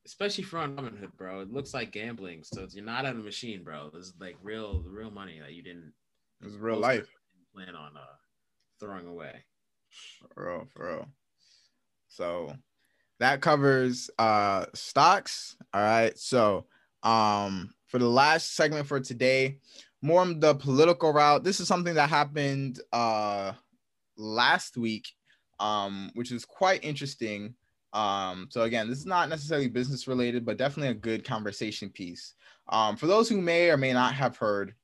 especially 0.06 0.44
for 0.44 0.58
on 0.58 0.76
Robinhood, 0.76 1.16
bro. 1.16 1.40
It 1.40 1.52
looks 1.52 1.74
like 1.74 1.92
gambling. 1.92 2.42
So 2.44 2.66
you're 2.70 2.84
not 2.84 3.06
on 3.06 3.16
a 3.16 3.22
machine, 3.22 3.62
bro. 3.62 3.90
This 3.92 4.06
is 4.06 4.14
like 4.20 4.36
real, 4.42 4.82
real 4.86 5.10
money 5.10 5.40
that 5.40 5.52
you 5.52 5.62
didn't. 5.62 5.92
It's 6.42 6.56
real 6.56 6.78
life. 6.78 7.08
Plan 7.54 7.74
on 7.74 7.96
uh, 7.96 8.16
throwing 8.80 9.06
away. 9.06 9.44
For 10.34 10.44
real, 10.44 10.66
for 10.74 10.86
real. 10.86 11.08
So 12.08 12.52
that 13.20 13.40
covers 13.40 14.10
uh 14.18 14.66
stocks. 14.74 15.56
All 15.72 15.82
right. 15.82 16.16
So 16.18 16.66
um 17.02 17.72
for 17.86 17.98
the 17.98 18.08
last 18.08 18.56
segment 18.56 18.86
for 18.86 19.00
today, 19.00 19.58
more 20.02 20.20
on 20.20 20.40
the 20.40 20.54
political 20.54 21.12
route. 21.12 21.44
This 21.44 21.60
is 21.60 21.68
something 21.68 21.94
that 21.94 22.10
happened 22.10 22.80
uh 22.92 23.52
last 24.16 24.76
week, 24.76 25.08
um, 25.60 26.10
which 26.14 26.32
is 26.32 26.44
quite 26.44 26.84
interesting. 26.84 27.54
Um, 27.94 28.48
so 28.50 28.62
again, 28.62 28.88
this 28.88 28.98
is 28.98 29.06
not 29.06 29.28
necessarily 29.28 29.68
business 29.68 30.08
related, 30.08 30.44
but 30.44 30.58
definitely 30.58 30.90
a 30.90 30.94
good 30.94 31.24
conversation 31.24 31.88
piece. 31.88 32.34
Um, 32.68 32.96
for 32.96 33.06
those 33.06 33.28
who 33.28 33.40
may 33.40 33.70
or 33.70 33.76
may 33.76 33.92
not 33.92 34.14
have 34.14 34.36
heard, 34.36 34.74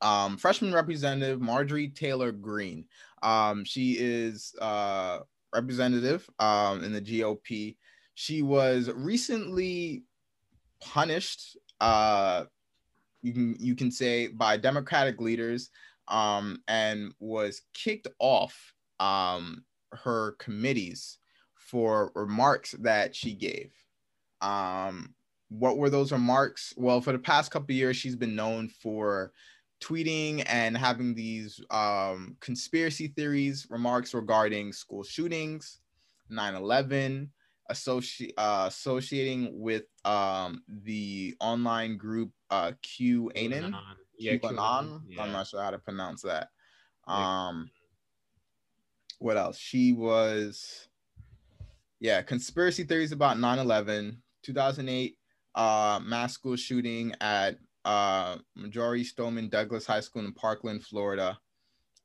um, 0.00 0.36
freshman 0.36 0.72
representative 0.72 1.40
Marjorie 1.40 1.88
Taylor 1.88 2.30
Greene. 2.30 2.84
Um, 3.22 3.64
she 3.64 3.96
is 3.98 4.54
uh, 4.60 5.20
representative 5.52 6.28
um, 6.38 6.84
in 6.84 6.92
the 6.92 7.00
GOP. 7.00 7.76
She 8.14 8.42
was 8.42 8.90
recently 8.94 10.04
punished. 10.80 11.56
Uh, 11.80 12.44
you 13.22 13.32
can 13.32 13.56
you 13.58 13.74
can 13.74 13.90
say 13.90 14.28
by 14.28 14.56
Democratic 14.56 15.20
leaders, 15.20 15.70
um, 16.08 16.62
and 16.68 17.12
was 17.18 17.62
kicked 17.74 18.06
off 18.20 18.74
her 19.00 20.32
committees 20.38 21.18
for 21.66 22.12
remarks 22.14 22.72
that 22.80 23.14
she 23.14 23.34
gave. 23.34 23.72
Um, 24.40 25.14
what 25.48 25.78
were 25.78 25.90
those 25.90 26.12
remarks? 26.12 26.72
Well, 26.76 27.00
for 27.00 27.12
the 27.12 27.18
past 27.18 27.50
couple 27.50 27.74
years, 27.74 27.96
she's 27.96 28.16
been 28.16 28.34
known 28.34 28.68
for 28.68 29.32
tweeting 29.82 30.42
and 30.46 30.76
having 30.76 31.14
these 31.14 31.60
um, 31.70 32.36
conspiracy 32.40 33.08
theories 33.08 33.66
remarks 33.70 34.14
regarding 34.14 34.72
school 34.72 35.02
shootings, 35.02 35.80
9/11, 36.30 37.28
associ- 37.70 38.32
uh, 38.36 38.64
associating 38.68 39.50
with 39.60 39.84
um, 40.04 40.62
the 40.68 41.34
online 41.40 41.96
group 41.96 42.30
uh, 42.50 42.72
QAnon. 42.82 43.74
Yeah, 44.18 44.36
QAnon. 44.36 45.02
Yeah. 45.08 45.22
I'm 45.22 45.32
not 45.32 45.46
sure 45.46 45.62
how 45.62 45.70
to 45.70 45.78
pronounce 45.78 46.22
that. 46.22 46.48
Um, 47.06 47.70
what 49.18 49.36
else? 49.36 49.58
She 49.58 49.92
was 49.92 50.88
yeah, 52.00 52.22
conspiracy 52.22 52.84
theories 52.84 53.12
about 53.12 53.36
9/11, 53.36 54.16
2008 54.42 55.16
uh, 55.54 56.00
mass 56.04 56.34
school 56.34 56.56
shooting 56.56 57.14
at 57.20 57.56
uh, 57.84 58.36
Marjory 58.54 59.04
Stoneman 59.04 59.48
Douglas 59.48 59.86
High 59.86 60.00
School 60.00 60.24
in 60.24 60.32
Parkland, 60.32 60.84
Florida. 60.84 61.38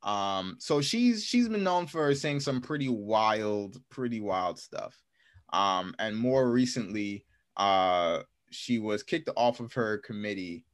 Um, 0.04 0.56
so 0.60 0.82
she's 0.82 1.24
she's 1.24 1.48
been 1.50 1.64
known 1.64 1.88
for 1.88 2.14
saying 2.16 2.40
some 2.40 2.62
pretty 2.62 2.90
wild, 2.90 3.78
pretty 3.90 4.22
wild 4.22 4.58
stuff. 4.58 5.00
Um, 5.54 5.94
and 6.00 6.18
more 6.18 6.50
recently, 6.50 7.26
uh, 7.58 8.22
she 8.52 8.80
was 8.80 9.04
kicked 9.04 9.30
off 9.36 9.60
of 9.60 9.74
her 9.74 9.98
committee 9.98 10.66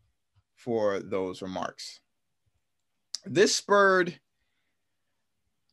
for 0.56 1.00
those 1.00 1.42
remarks. 1.42 2.00
This 3.26 3.56
spurred 3.56 4.20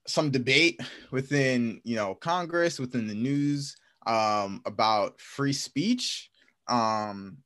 some 0.07 0.31
debate 0.31 0.81
within 1.11 1.81
you 1.85 1.97
know 1.97 2.15
Congress, 2.15 2.79
within 2.79 3.07
the 3.07 3.15
news 3.15 3.77
um, 4.07 4.63
about 4.67 5.21
free 5.21 5.53
speech. 5.53 6.31
Um, 6.69 7.39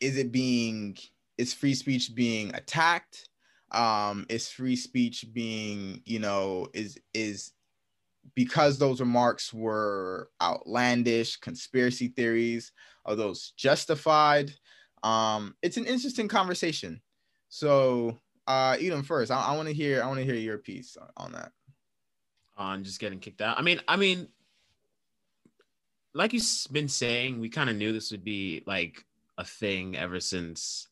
is 0.00 0.16
it 0.16 0.32
being 0.32 0.96
is 1.38 1.54
free 1.54 1.74
speech 1.74 2.14
being 2.14 2.54
attacked? 2.54 3.28
Um, 3.70 4.26
is 4.28 4.48
free 4.48 4.76
speech 4.76 5.26
being 5.32 6.02
you 6.04 6.18
know 6.18 6.68
is 6.74 6.98
is 7.12 7.52
because 8.34 8.78
those 8.78 9.00
remarks 9.00 9.52
were 9.52 10.30
outlandish 10.40 11.36
conspiracy 11.36 12.08
theories 12.08 12.72
are 13.04 13.14
those 13.14 13.52
justified 13.56 14.50
um 15.02 15.54
it's 15.62 15.76
an 15.76 15.84
interesting 15.84 16.28
conversation 16.28 17.00
so 17.48 18.18
uh 18.46 18.76
Edom 18.80 19.02
first. 19.02 19.30
I, 19.30 19.40
I 19.40 19.56
want 19.56 19.68
to 19.68 19.74
hear 19.74 20.02
I 20.02 20.06
want 20.06 20.18
to 20.18 20.24
hear 20.24 20.34
your 20.34 20.58
piece 20.58 20.96
on, 20.96 21.08
on 21.16 21.32
that. 21.32 21.52
On 22.56 22.84
just 22.84 23.00
getting 23.00 23.18
kicked 23.18 23.40
out. 23.40 23.58
I 23.58 23.62
mean, 23.62 23.80
I 23.88 23.96
mean, 23.96 24.28
like 26.14 26.32
you've 26.32 26.46
been 26.70 26.88
saying, 26.88 27.40
we 27.40 27.48
kind 27.48 27.68
of 27.68 27.76
knew 27.76 27.92
this 27.92 28.12
would 28.12 28.24
be 28.24 28.62
like 28.66 29.04
a 29.36 29.44
thing 29.44 29.96
ever 29.96 30.20
since 30.20 30.88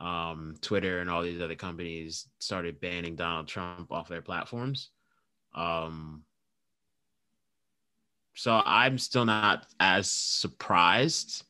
um, 0.00 0.56
Twitter 0.60 1.00
and 1.00 1.10
all 1.10 1.22
these 1.22 1.40
other 1.40 1.54
companies 1.54 2.28
started 2.38 2.80
banning 2.80 3.16
Donald 3.16 3.46
Trump 3.46 3.92
off 3.92 4.08
their 4.08 4.22
platforms. 4.22 4.90
Um, 5.54 6.24
so 8.34 8.60
I'm 8.64 8.98
still 8.98 9.24
not 9.24 9.66
as 9.78 10.10
surprised 10.10 11.44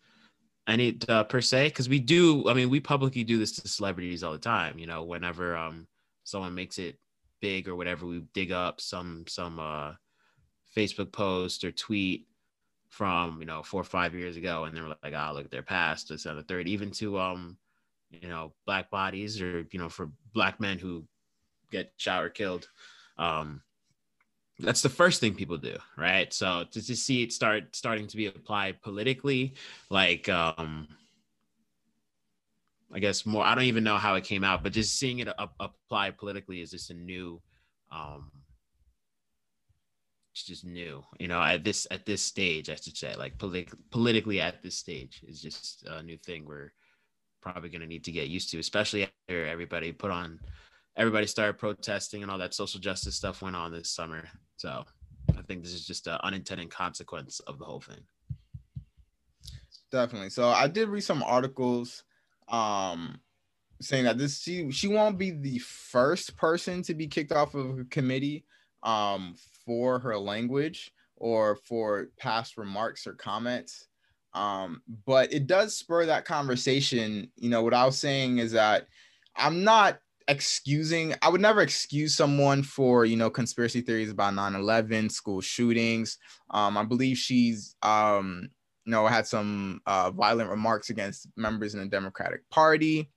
any 0.67 0.97
uh, 1.09 1.25
per 1.25 1.41
se 1.41 1.69
because 1.69 1.89
we 1.89 2.01
do 2.01 2.49
i 2.49 2.55
mean 2.55 2.71
we 2.71 2.81
publicly 2.81 3.23
do 3.23 3.39
this 3.39 3.53
to 3.53 3.69
celebrities 3.69 4.23
all 4.23 4.33
the 4.33 4.39
time 4.39 4.79
you 4.79 4.87
know 4.87 5.03
whenever 5.03 5.57
um 5.57 5.87
someone 6.25 6.55
makes 6.55 6.79
it 6.79 6.99
big 7.41 7.69
or 7.69 7.77
whatever 7.77 8.07
we 8.07 8.23
dig 8.33 8.51
up 8.51 8.81
some 8.81 9.25
some 9.29 9.59
uh 9.61 9.93
facebook 10.75 11.13
post 11.13 11.65
or 11.65 11.73
tweet 11.73 12.27
from 12.89 13.41
you 13.41 13.47
know 13.47 13.63
four 13.63 13.81
or 13.81 13.85
five 13.85 14.15
years 14.15 14.37
ago 14.37 14.65
and 14.65 14.77
they're 14.77 14.89
like 14.89 15.13
oh 15.13 15.33
look 15.35 15.45
at 15.45 15.51
their 15.51 15.63
past 15.63 16.09
this 16.09 16.27
and 16.27 16.39
the 16.39 16.43
third 16.45 16.67
even 16.67 16.91
to 16.91 17.19
um 17.19 17.57
you 18.11 18.29
know 18.29 18.53
black 18.67 18.91
bodies 18.91 19.43
or 19.43 19.67
you 19.71 19.79
know 19.79 19.89
for 19.89 20.11
black 20.33 20.61
men 20.61 20.79
who 20.79 21.05
get 21.71 21.93
shot 21.97 22.23
or 22.23 22.29
killed 22.31 22.69
um 23.19 23.61
that's 24.61 24.83
the 24.83 24.89
first 24.89 25.21
thing 25.21 25.35
people 25.35 25.57
do 25.57 25.77
right 25.97 26.33
so 26.33 26.65
to, 26.71 26.85
to 26.85 26.95
see 26.97 27.23
it 27.23 27.33
start 27.33 27.75
starting 27.75 28.07
to 28.07 28.17
be 28.17 28.27
applied 28.27 28.81
politically 28.83 29.55
like 29.91 30.29
um 30.29 30.87
i 32.93 32.99
guess 32.99 33.27
more 33.27 33.45
i 33.45 33.55
don't 33.55 33.65
even 33.65 33.85
know 33.85 33.97
how 33.97 34.15
it 34.15 34.25
came 34.25 34.45
out 34.45 34.63
but 34.63 34.73
just 34.73 34.99
seeing 34.99 35.19
it 35.19 35.29
up, 35.39 35.75
politically 36.19 36.61
is 36.61 36.71
just 36.71 36.91
a 36.91 36.95
new 36.95 37.41
um 37.91 38.31
it's 40.33 40.45
just 40.45 40.65
new 40.65 41.03
you 41.19 41.29
know 41.29 41.43
at 41.43 41.65
this 41.65 41.87
at 41.91 42.07
this 42.07 42.23
stage 42.23 42.71
i 42.71 42.75
should 42.75 42.97
say 42.97 43.15
like 43.17 43.37
politi- 43.39 43.73
politically 43.91 44.41
at 44.41 44.63
this 44.63 44.77
stage 44.77 45.21
is 45.27 45.41
just 45.41 45.85
a 45.87 46.03
new 46.03 46.17
thing 46.17 46.45
we're 46.45 46.73
probably 47.41 47.69
going 47.69 47.81
to 47.81 47.87
need 47.87 48.05
to 48.05 48.13
get 48.13 48.29
used 48.29 48.51
to 48.51 48.59
especially 48.59 49.05
after 49.05 49.47
everybody 49.47 49.93
put 49.93 50.11
on 50.11 50.39
everybody 50.97 51.27
started 51.27 51.59
protesting 51.59 52.23
and 52.23 52.31
all 52.31 52.39
that 52.39 52.55
social 52.55 52.81
justice 52.81 53.17
stuff 53.17 53.43
went 53.43 53.57
on 53.57 53.73
this 53.73 53.91
summer. 53.91 54.29
So 54.57 54.85
I 55.37 55.43
think 55.43 55.63
this 55.63 55.73
is 55.73 55.87
just 55.87 56.07
an 56.07 56.19
unintended 56.23 56.71
consequence 56.71 57.41
of 57.41 57.59
the 57.59 57.65
whole 57.65 57.81
thing. 57.81 58.01
Definitely. 59.91 60.31
So 60.31 60.49
I 60.49 60.67
did 60.67 60.89
read 60.89 61.03
some 61.03 61.23
articles 61.23 62.05
um, 62.49 63.21
saying 63.81 64.05
that 64.05 64.19
this 64.19 64.41
she 64.41 64.71
she 64.71 64.89
won't 64.89 65.19
be 65.19 65.31
the 65.31 65.59
first 65.59 66.37
person 66.37 66.83
to 66.83 66.95
be 66.95 67.07
kicked 67.07 67.33
off 67.33 67.55
of 67.55 67.79
a 67.79 67.85
committee 67.85 68.45
um, 68.83 69.35
for 69.65 69.99
her 69.99 70.19
language 70.19 70.93
or 71.17 71.57
for 71.57 72.09
past 72.19 72.57
remarks 72.57 73.07
or 73.07 73.15
comments. 73.15 73.87
Um, 74.35 74.83
but 75.07 75.33
it 75.33 75.47
does 75.47 75.77
spur 75.77 76.07
that 76.07 76.25
conversation. 76.25 77.31
You 77.37 77.51
know, 77.51 77.63
what 77.63 77.75
I 77.75 77.87
was 77.87 77.99
saying 77.99 78.39
is 78.39 78.53
that 78.53 78.89
I'm 79.37 79.63
not 79.65 79.99
excusing, 80.29 81.15
I 81.23 81.29
would 81.29 81.41
never 81.41 81.61
excuse 81.61 82.15
someone 82.15 82.63
for, 82.63 83.05
you 83.05 83.17
know, 83.17 83.31
conspiracy 83.31 83.81
theories 83.81 84.11
about 84.11 84.35
9 84.35 84.55
11, 84.55 85.11
school 85.11 85.41
shootings. 85.41 86.19
Um, 86.51 86.77
I 86.77 86.85
believe 86.85 87.19
she's, 87.19 87.77
um, 87.83 88.49
you 88.85 88.91
know, 88.91 89.07
had 89.07 89.27
some 89.27 89.81
uh, 89.87 90.11
violent 90.11 90.51
remarks 90.51 90.91
against 90.91 91.29
members 91.37 91.75
in 91.75 91.81
the 91.81 91.87
Democratic 91.87 92.49
Party. 92.51 93.11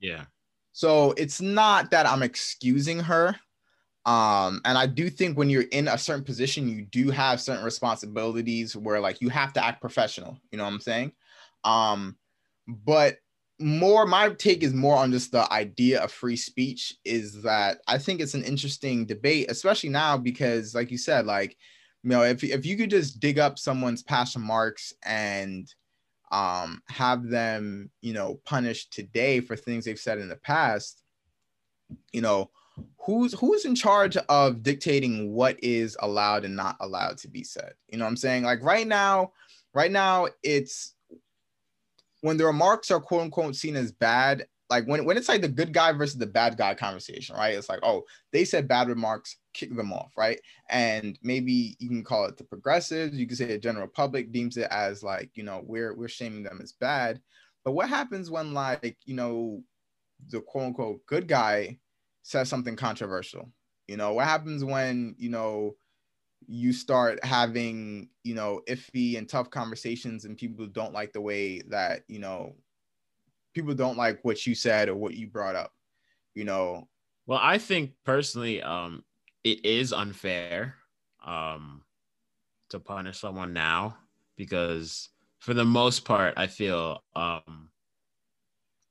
Yeah. 0.00 0.24
So 0.72 1.12
it's 1.16 1.40
not 1.40 1.90
that 1.90 2.06
I'm 2.06 2.22
excusing 2.22 3.00
her. 3.00 3.34
Um, 4.06 4.60
and 4.64 4.78
I 4.78 4.86
do 4.86 5.10
think 5.10 5.36
when 5.36 5.50
you're 5.50 5.62
in 5.62 5.88
a 5.88 5.98
certain 5.98 6.24
position, 6.24 6.68
you 6.68 6.86
do 6.86 7.10
have 7.10 7.40
certain 7.40 7.64
responsibilities 7.64 8.76
where 8.76 9.00
like 9.00 9.20
you 9.20 9.28
have 9.28 9.52
to 9.54 9.64
act 9.64 9.80
professional. 9.80 10.38
You 10.50 10.58
know 10.58 10.64
what 10.64 10.72
I'm 10.72 10.80
saying? 10.80 11.12
Um, 11.64 12.16
but 12.66 13.18
more 13.60 14.06
my 14.06 14.30
take 14.30 14.62
is 14.62 14.72
more 14.72 14.96
on 14.96 15.10
just 15.10 15.32
the 15.32 15.52
idea 15.52 16.00
of 16.00 16.12
free 16.12 16.36
speech 16.36 16.94
is 17.04 17.42
that 17.42 17.78
I 17.88 17.98
think 17.98 18.20
it's 18.20 18.34
an 18.34 18.44
interesting 18.44 19.04
debate, 19.04 19.50
especially 19.50 19.90
now 19.90 20.16
because, 20.16 20.74
like 20.74 20.90
you 20.90 20.98
said, 20.98 21.26
like 21.26 21.56
you 22.02 22.10
know, 22.10 22.22
if 22.22 22.44
if 22.44 22.64
you 22.64 22.76
could 22.76 22.90
just 22.90 23.20
dig 23.20 23.38
up 23.38 23.58
someone's 23.58 24.02
past 24.02 24.36
remarks 24.36 24.92
and 25.04 25.72
um 26.30 26.82
have 26.88 27.28
them, 27.28 27.90
you 28.00 28.12
know, 28.12 28.40
punished 28.44 28.92
today 28.92 29.40
for 29.40 29.56
things 29.56 29.84
they've 29.84 29.98
said 29.98 30.18
in 30.18 30.28
the 30.28 30.36
past, 30.36 31.02
you 32.12 32.20
know, 32.20 32.50
who's 32.98 33.32
who's 33.34 33.64
in 33.64 33.74
charge 33.74 34.16
of 34.28 34.62
dictating 34.62 35.32
what 35.32 35.62
is 35.62 35.96
allowed 36.00 36.44
and 36.44 36.54
not 36.54 36.76
allowed 36.80 37.18
to 37.18 37.28
be 37.28 37.42
said? 37.42 37.72
You 37.88 37.98
know 37.98 38.04
what 38.04 38.10
I'm 38.10 38.16
saying? 38.16 38.44
Like 38.44 38.62
right 38.62 38.86
now, 38.86 39.32
right 39.74 39.90
now 39.90 40.28
it's 40.44 40.94
when 42.20 42.36
the 42.36 42.46
remarks 42.46 42.90
are 42.90 43.00
quote 43.00 43.22
unquote 43.22 43.56
seen 43.56 43.76
as 43.76 43.92
bad, 43.92 44.46
like 44.70 44.84
when, 44.86 45.04
when 45.04 45.16
it's 45.16 45.28
like 45.28 45.40
the 45.40 45.48
good 45.48 45.72
guy 45.72 45.92
versus 45.92 46.18
the 46.18 46.26
bad 46.26 46.56
guy 46.56 46.74
conversation, 46.74 47.36
right? 47.36 47.54
It's 47.54 47.68
like, 47.68 47.80
oh, 47.82 48.04
they 48.32 48.44
said 48.44 48.68
bad 48.68 48.88
remarks, 48.88 49.36
kick 49.54 49.74
them 49.74 49.92
off, 49.92 50.12
right? 50.16 50.40
And 50.68 51.18
maybe 51.22 51.76
you 51.78 51.88
can 51.88 52.04
call 52.04 52.26
it 52.26 52.36
the 52.36 52.44
progressives, 52.44 53.16
you 53.16 53.26
can 53.26 53.36
say 53.36 53.46
the 53.46 53.58
general 53.58 53.88
public 53.88 54.30
deems 54.30 54.56
it 54.56 54.68
as 54.70 55.02
like, 55.02 55.30
you 55.34 55.42
know, 55.42 55.62
we're 55.64 55.94
we're 55.94 56.08
shaming 56.08 56.42
them 56.42 56.60
as 56.62 56.72
bad. 56.72 57.20
But 57.64 57.72
what 57.72 57.88
happens 57.88 58.30
when 58.30 58.52
like, 58.52 58.96
you 59.04 59.14
know, 59.14 59.62
the 60.30 60.40
quote 60.40 60.64
unquote 60.64 61.06
good 61.06 61.28
guy 61.28 61.78
says 62.22 62.48
something 62.48 62.76
controversial? 62.76 63.50
You 63.86 63.96
know, 63.96 64.12
what 64.12 64.26
happens 64.26 64.64
when, 64.64 65.14
you 65.18 65.30
know, 65.30 65.76
you 66.48 66.72
start 66.72 67.22
having 67.24 68.08
you 68.24 68.34
know 68.34 68.62
iffy 68.68 69.18
and 69.18 69.28
tough 69.28 69.50
conversations 69.50 70.24
and 70.24 70.38
people 70.38 70.66
don't 70.66 70.94
like 70.94 71.12
the 71.12 71.20
way 71.20 71.60
that 71.68 72.02
you 72.08 72.18
know 72.18 72.56
people 73.54 73.74
don't 73.74 73.98
like 73.98 74.18
what 74.22 74.46
you 74.46 74.54
said 74.54 74.88
or 74.88 74.96
what 74.96 75.14
you 75.14 75.26
brought 75.26 75.54
up 75.54 75.72
you 76.34 76.44
know? 76.44 76.86
Well 77.26 77.40
i 77.42 77.58
think 77.58 77.92
personally 78.04 78.62
um 78.62 79.04
it 79.44 79.64
is 79.64 79.92
unfair 79.92 80.76
um 81.24 81.82
to 82.70 82.80
punish 82.80 83.18
someone 83.20 83.52
now 83.52 83.98
because 84.36 85.10
for 85.40 85.52
the 85.52 85.64
most 85.64 86.06
part 86.06 86.34
i 86.38 86.46
feel 86.46 87.02
um 87.14 87.68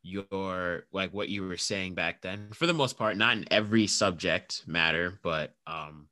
your 0.03 0.83
like 0.91 1.11
what 1.13 1.29
you 1.29 1.47
were 1.47 1.57
saying 1.57 1.95
back 1.95 2.21
then 2.21 2.49
for 2.53 2.67
the 2.67 2.73
most 2.73 2.97
part 2.97 3.17
not 3.17 3.35
in 3.35 3.45
every 3.49 3.87
subject 3.87 4.63
matter 4.67 5.19
but 5.23 5.55
um 5.65 6.07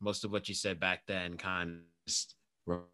most 0.00 0.24
of 0.24 0.32
what 0.32 0.48
you 0.48 0.54
said 0.54 0.80
back 0.80 1.06
then 1.06 1.36
kind 1.36 1.80
of 2.06 2.14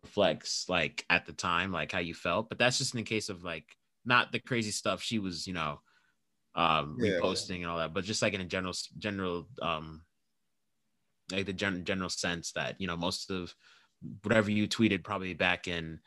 reflects 0.02 0.68
like 0.68 1.04
at 1.10 1.26
the 1.26 1.32
time 1.32 1.72
like 1.72 1.90
how 1.90 1.98
you 1.98 2.14
felt 2.14 2.48
but 2.48 2.58
that's 2.58 2.78
just 2.78 2.94
in 2.94 2.98
the 2.98 3.04
case 3.04 3.28
of 3.28 3.42
like 3.42 3.76
not 4.04 4.30
the 4.30 4.38
crazy 4.38 4.70
stuff 4.70 5.02
she 5.02 5.18
was 5.18 5.46
you 5.46 5.52
know 5.52 5.80
um 6.54 6.96
yeah, 7.00 7.18
reposting 7.18 7.56
and 7.56 7.66
all 7.66 7.78
that 7.78 7.92
but 7.92 8.04
just 8.04 8.22
like 8.22 8.34
in 8.34 8.40
a 8.40 8.44
general 8.44 8.74
general 8.98 9.48
um 9.60 10.04
like 11.32 11.46
the 11.46 11.52
gen- 11.52 11.84
general 11.84 12.10
sense 12.10 12.52
that 12.52 12.80
you 12.80 12.86
know 12.86 12.96
most 12.96 13.30
of 13.30 13.54
whatever 14.22 14.50
you 14.50 14.68
tweeted 14.68 15.02
probably 15.02 15.34
back 15.34 15.66
in 15.66 15.98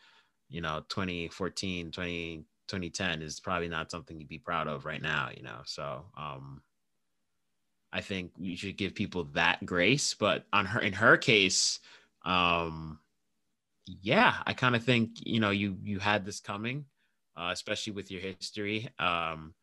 you 0.50 0.62
know 0.62 0.84
2014 0.90 1.92
20 1.92 2.46
2010 2.68 3.22
is 3.22 3.40
probably 3.40 3.68
not 3.68 3.92
something 3.92 4.20
you'd 4.20 4.30
be 4.30 4.40
proud 4.40 4.68
of 4.68 4.86
right 4.86 5.02
now 5.02 5.30
you 5.36 5.44
know 5.44 5.62
so 5.66 6.06
um 6.18 6.62
I 7.92 8.02
think 8.02 8.32
we 8.38 8.56
should 8.56 8.78
give 8.78 8.96
people 8.96 9.26
that 9.34 9.66
grace. 9.66 10.14
But 10.14 10.46
on 10.52 10.66
her, 10.66 10.80
in 10.80 10.94
her 10.94 11.18
case, 11.18 11.80
um, 12.26 13.00
yeah, 13.86 14.36
I 14.46 14.54
kind 14.54 14.76
of 14.76 14.84
think 14.84 15.12
you 15.26 15.40
know 15.40 15.52
you 15.52 15.78
you 15.84 16.00
had 16.00 16.26
this 16.26 16.40
coming, 16.40 16.86
uh, 17.36 17.50
especially 17.52 17.94
with 17.94 18.12
your 18.12 18.22
history 18.22 18.90
um, 19.00 19.54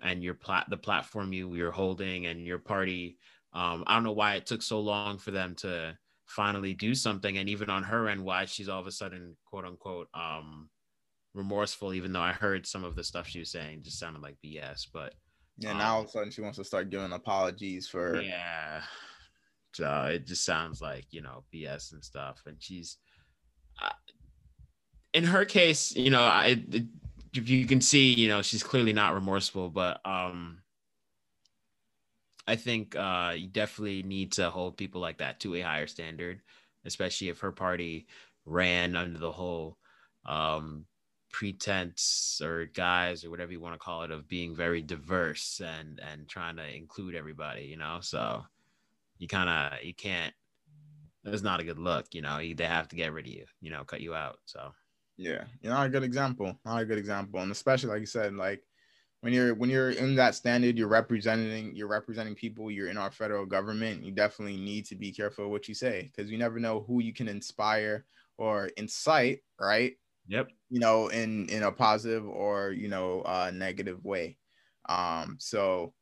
and 0.00 0.22
your 0.22 0.34
plat 0.34 0.66
the 0.70 0.76
platform 0.76 1.32
you 1.32 1.54
you're 1.54 1.70
holding 1.70 2.26
and 2.26 2.46
your 2.46 2.58
party. 2.58 3.18
Um, 3.52 3.84
I 3.86 3.94
don't 3.94 4.04
know 4.04 4.12
why 4.12 4.34
it 4.36 4.46
took 4.46 4.62
so 4.62 4.80
long 4.80 5.18
for 5.18 5.30
them 5.30 5.54
to 5.56 5.96
finally 6.24 6.72
do 6.72 6.94
something, 6.94 7.36
and 7.36 7.48
even 7.48 7.68
on 7.68 7.82
her 7.82 8.08
end, 8.08 8.24
why 8.24 8.46
she's 8.46 8.68
all 8.68 8.80
of 8.80 8.86
a 8.86 8.92
sudden 8.92 9.36
quote 9.44 9.66
unquote 9.66 10.08
um, 10.14 10.70
remorseful. 11.34 11.92
Even 11.92 12.12
though 12.12 12.22
I 12.22 12.32
heard 12.32 12.66
some 12.66 12.84
of 12.84 12.96
the 12.96 13.04
stuff 13.04 13.28
she 13.28 13.40
was 13.40 13.50
saying 13.50 13.82
just 13.82 13.98
sounded 13.98 14.22
like 14.22 14.36
BS, 14.42 14.86
but 14.90 15.14
yeah, 15.58 15.72
now 15.72 15.78
um, 15.78 15.94
all 15.94 16.00
of 16.02 16.06
a 16.06 16.10
sudden 16.10 16.30
she 16.30 16.40
wants 16.40 16.58
to 16.58 16.64
start 16.64 16.90
giving 16.90 17.12
apologies 17.12 17.88
for. 17.88 18.20
Yeah. 18.20 18.82
So 19.74 20.04
it 20.12 20.26
just 20.26 20.44
sounds 20.44 20.82
like, 20.82 21.06
you 21.10 21.22
know, 21.22 21.44
BS 21.52 21.92
and 21.92 22.04
stuff. 22.04 22.42
And 22.46 22.56
she's, 22.58 22.98
uh, 23.82 23.88
in 25.14 25.24
her 25.24 25.44
case, 25.44 25.94
you 25.94 26.10
know, 26.10 26.22
I, 26.22 26.62
it, 26.70 26.84
if 27.34 27.48
you 27.48 27.66
can 27.66 27.80
see, 27.80 28.12
you 28.12 28.28
know, 28.28 28.42
she's 28.42 28.62
clearly 28.62 28.92
not 28.92 29.14
remorseful, 29.14 29.70
but 29.70 30.04
um, 30.04 30.58
I 32.46 32.56
think 32.56 32.96
uh, 32.96 33.34
you 33.36 33.48
definitely 33.48 34.02
need 34.02 34.32
to 34.32 34.50
hold 34.50 34.76
people 34.76 35.00
like 35.00 35.18
that 35.18 35.40
to 35.40 35.54
a 35.54 35.60
higher 35.62 35.86
standard, 35.86 36.40
especially 36.84 37.28
if 37.28 37.40
her 37.40 37.52
party 37.52 38.06
ran 38.44 38.96
under 38.96 39.18
the 39.18 39.32
whole 39.32 39.78
um, 40.26 40.84
pretense 41.32 42.40
or 42.42 42.66
guys 42.66 43.24
or 43.24 43.30
whatever 43.30 43.52
you 43.52 43.60
want 43.60 43.74
to 43.74 43.78
call 43.78 44.02
it 44.02 44.10
of 44.10 44.28
being 44.28 44.54
very 44.54 44.82
diverse 44.82 45.60
and 45.64 46.00
and 46.00 46.28
trying 46.28 46.56
to 46.56 46.76
include 46.76 47.14
everybody 47.14 47.62
you 47.62 47.76
know? 47.76 47.98
So 48.00 48.44
you 49.18 49.28
kind 49.28 49.48
of 49.48 49.82
you 49.82 49.94
can't 49.94 50.34
it's 51.24 51.42
not 51.42 51.60
a 51.60 51.64
good 51.64 51.78
look 51.78 52.06
you 52.12 52.22
know? 52.22 52.38
They 52.38 52.64
have 52.64 52.88
to 52.88 52.96
get 52.96 53.12
rid 53.12 53.26
of 53.26 53.32
you 53.32 53.44
you 53.60 53.70
know 53.70 53.84
cut 53.84 54.00
you 54.00 54.14
out 54.14 54.38
so. 54.44 54.72
Yeah 55.16 55.44
you 55.60 55.70
know 55.70 55.80
a 55.80 55.88
good 55.88 56.04
example 56.04 56.58
not 56.64 56.82
a 56.82 56.84
good 56.84 56.98
example 56.98 57.40
and 57.40 57.50
especially 57.52 57.90
like 57.90 58.00
you 58.00 58.06
said 58.06 58.34
like 58.34 58.62
when 59.22 59.32
you're 59.32 59.54
when 59.54 59.70
you're 59.70 59.90
in 59.90 60.16
that 60.16 60.34
standard 60.34 60.76
you're 60.76 60.88
representing 60.88 61.74
you're 61.74 61.88
representing 61.88 62.34
people 62.34 62.70
you're 62.70 62.88
in 62.88 62.98
our 62.98 63.10
federal 63.10 63.46
government 63.46 64.04
you 64.04 64.10
definitely 64.10 64.56
need 64.56 64.84
to 64.84 64.96
be 64.96 65.12
careful 65.12 65.48
what 65.48 65.68
you 65.68 65.74
say 65.74 66.10
because 66.10 66.30
you 66.30 66.36
never 66.36 66.58
know 66.58 66.84
who 66.86 67.00
you 67.00 67.12
can 67.12 67.28
inspire 67.28 68.04
or 68.36 68.66
incite 68.76 69.40
right 69.60 69.96
Yep. 70.28 70.50
You 70.70 70.80
know, 70.80 71.08
in 71.08 71.48
in 71.48 71.62
a 71.62 71.72
positive 71.72 72.26
or 72.26 72.70
you 72.72 72.88
know 72.88 73.22
uh, 73.22 73.50
negative 73.52 74.04
way. 74.04 74.38
Um, 74.88 75.36
so 75.40 75.94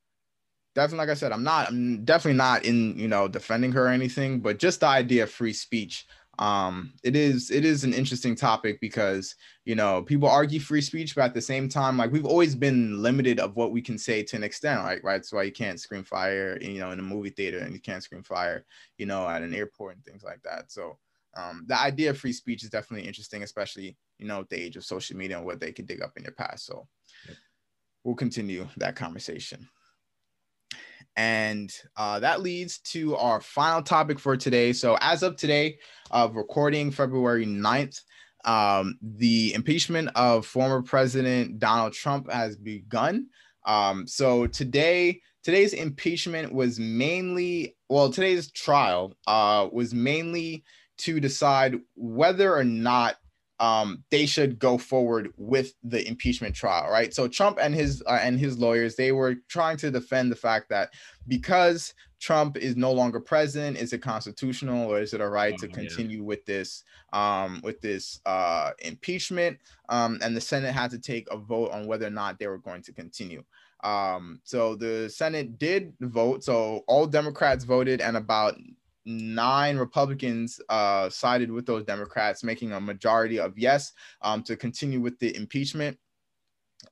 definitely, 0.75 1.07
like 1.07 1.11
I 1.11 1.19
said, 1.19 1.33
I'm 1.33 1.45
not. 1.45 1.69
I'm 1.69 2.05
definitely 2.05 2.39
not 2.39 2.65
in 2.65 2.99
you 2.99 3.09
know 3.09 3.29
defending 3.29 3.73
her 3.73 3.87
or 3.87 3.89
anything, 3.89 4.41
but 4.41 4.59
just 4.59 4.81
the 4.81 4.87
idea 4.87 5.25
of 5.25 5.31
free 5.31 5.53
speech. 5.53 6.07
Um, 6.39 6.95
it 7.05 7.17
is 7.17 7.51
it 7.51 7.65
is 7.67 7.85
an 7.85 7.93
interesting 7.95 8.35
topic 8.35 8.81
because 8.81 9.35
you 9.67 9.75
know 9.75 10.03
people 10.03 10.29
argue 10.29 10.61
free 10.61 10.81
speech, 10.81 11.15
but 11.15 11.25
at 11.25 11.35
the 11.35 11.43
same 11.43 11.69
time, 11.69 11.97
like 11.99 12.13
we've 12.13 12.27
always 12.27 12.55
been 12.55 13.03
limited 13.03 13.41
of 13.41 13.57
what 13.57 13.73
we 13.73 13.83
can 13.83 13.99
say 13.99 14.23
to 14.25 14.37
an 14.37 14.45
extent, 14.45 14.81
right? 14.81 15.03
Right. 15.05 15.17
That's 15.17 15.33
why 15.33 15.43
you 15.45 15.53
can't 15.53 15.81
scream 15.81 16.05
fire, 16.05 16.59
you 16.61 16.79
know, 16.81 16.93
in 16.93 16.99
a 17.01 17.03
movie 17.03 17.31
theater, 17.31 17.59
and 17.59 17.75
you 17.75 17.81
can't 17.81 18.03
scream 18.03 18.23
fire, 18.23 18.65
you 18.99 19.07
know, 19.07 19.29
at 19.29 19.43
an 19.43 19.55
airport 19.55 19.97
and 19.97 20.05
things 20.05 20.23
like 20.23 20.43
that. 20.45 20.73
So 20.73 20.99
um, 21.37 21.65
the 21.67 21.79
idea 21.79 22.11
of 22.11 22.19
free 22.19 22.33
speech 22.33 22.65
is 22.65 22.71
definitely 22.71 23.07
interesting, 23.07 23.43
especially 23.43 23.97
you 24.19 24.27
know 24.27 24.45
the 24.51 24.61
age 24.61 24.77
of 24.77 24.85
social 24.85 25.17
media 25.17 25.37
and 25.37 25.47
what 25.47 25.61
they 25.61 25.73
could 25.73 25.87
dig 25.87 26.03
up 26.03 26.13
in 26.17 26.25
your 26.25 26.33
past. 26.33 26.67
So 26.67 26.87
yep. 27.27 27.37
we'll 28.05 28.17
continue 28.17 28.67
that 28.77 28.97
conversation. 28.97 29.69
And 31.17 31.73
uh, 31.97 32.21
that 32.21 32.41
leads 32.41 32.79
to 32.79 33.17
our 33.17 33.41
final 33.41 33.83
topic 33.83 34.19
for 34.19 34.37
today. 34.37 34.73
So 34.73 34.97
as 35.01 35.23
of 35.23 35.37
today, 35.37 35.79
of 36.11 36.37
recording 36.37 36.91
February 36.91 37.47
9th, 37.47 38.01
um, 38.45 38.99
the 39.03 39.53
impeachment 39.55 40.11
of 40.15 40.47
former 40.47 40.83
President 40.83 41.59
Donald 41.59 41.93
Trump 41.93 42.31
has 42.31 42.57
begun. 42.57 43.27
Um, 43.67 44.07
so 44.07 44.47
today, 44.47 45.21
today's 45.43 45.75
impeachment 45.75 46.53
was 46.53 46.79
mainly, 46.79 47.77
well, 47.89 48.11
today's 48.11 48.51
trial 48.51 49.15
uh, 49.27 49.69
was 49.71 49.93
mainly 49.93 50.65
to 51.01 51.21
decide 51.21 51.77
whether 51.97 52.55
or 52.55 52.65
not 52.65 53.17
um, 53.61 54.03
they 54.11 54.25
should 54.25 54.59
go 54.59 54.79
forward 54.79 55.33
with 55.37 55.75
the 55.85 56.07
impeachment 56.09 56.55
trial, 56.55 56.91
right? 56.91 57.13
So 57.13 57.29
Trump 57.29 57.59
and 57.61 57.75
his 57.75 58.03
uh, 58.07 58.19
and 58.23 58.41
his 58.41 58.59
lawyers 58.59 58.97
they 58.97 59.13
were 59.13 59.37
trying 59.49 59.77
to 59.79 59.91
defend 59.91 60.33
the 60.33 60.37
fact 60.37 60.71
that 60.71 60.95
because 61.29 61.95
Trump 62.21 62.57
is 62.57 62.75
no 62.77 62.91
longer 62.91 63.21
president, 63.21 63.77
is 63.77 63.93
it 63.93 64.03
constitutional 64.03 64.91
or 64.91 65.01
is 65.01 65.13
it 65.13 65.21
a 65.21 65.29
right 65.29 65.55
oh, 65.55 65.59
to 65.59 65.69
continue 65.69 66.19
yeah. 66.19 66.25
with 66.25 66.45
this 66.47 66.85
um, 67.13 67.61
with 67.63 67.83
this 67.83 68.21
uh, 68.25 68.71
impeachment? 68.81 69.59
Um, 69.91 70.19
and 70.23 70.35
the 70.35 70.41
Senate 70.41 70.73
had 70.73 70.91
to 70.93 70.99
take 70.99 71.31
a 71.31 71.37
vote 71.37 71.71
on 71.71 71.87
whether 71.87 72.07
or 72.07 72.11
not 72.11 72.39
they 72.39 72.47
were 72.47 72.59
going 72.59 72.83
to 72.83 72.93
continue. 72.93 73.45
Um, 73.85 74.41
so 74.45 74.75
the 74.75 75.11
Senate 75.11 75.59
did 75.59 75.93
vote. 76.01 76.45
So 76.45 76.85
all 76.87 77.07
Democrats 77.07 77.65
voted, 77.65 78.01
and 78.01 78.17
about 78.17 78.57
nine 79.07 79.77
Republicans 79.77 80.61
uh, 80.69 81.09
sided 81.09 81.51
with 81.51 81.67
those 81.67 81.85
Democrats, 81.85 82.45
making 82.45 82.73
a 82.73 82.81
majority 82.81 83.39
of 83.39 83.59
yes 83.59 83.93
um, 84.23 84.43
to 84.45 84.57
continue 84.57 85.01
with 85.01 85.19
the 85.19 85.35
impeachment. 85.37 85.99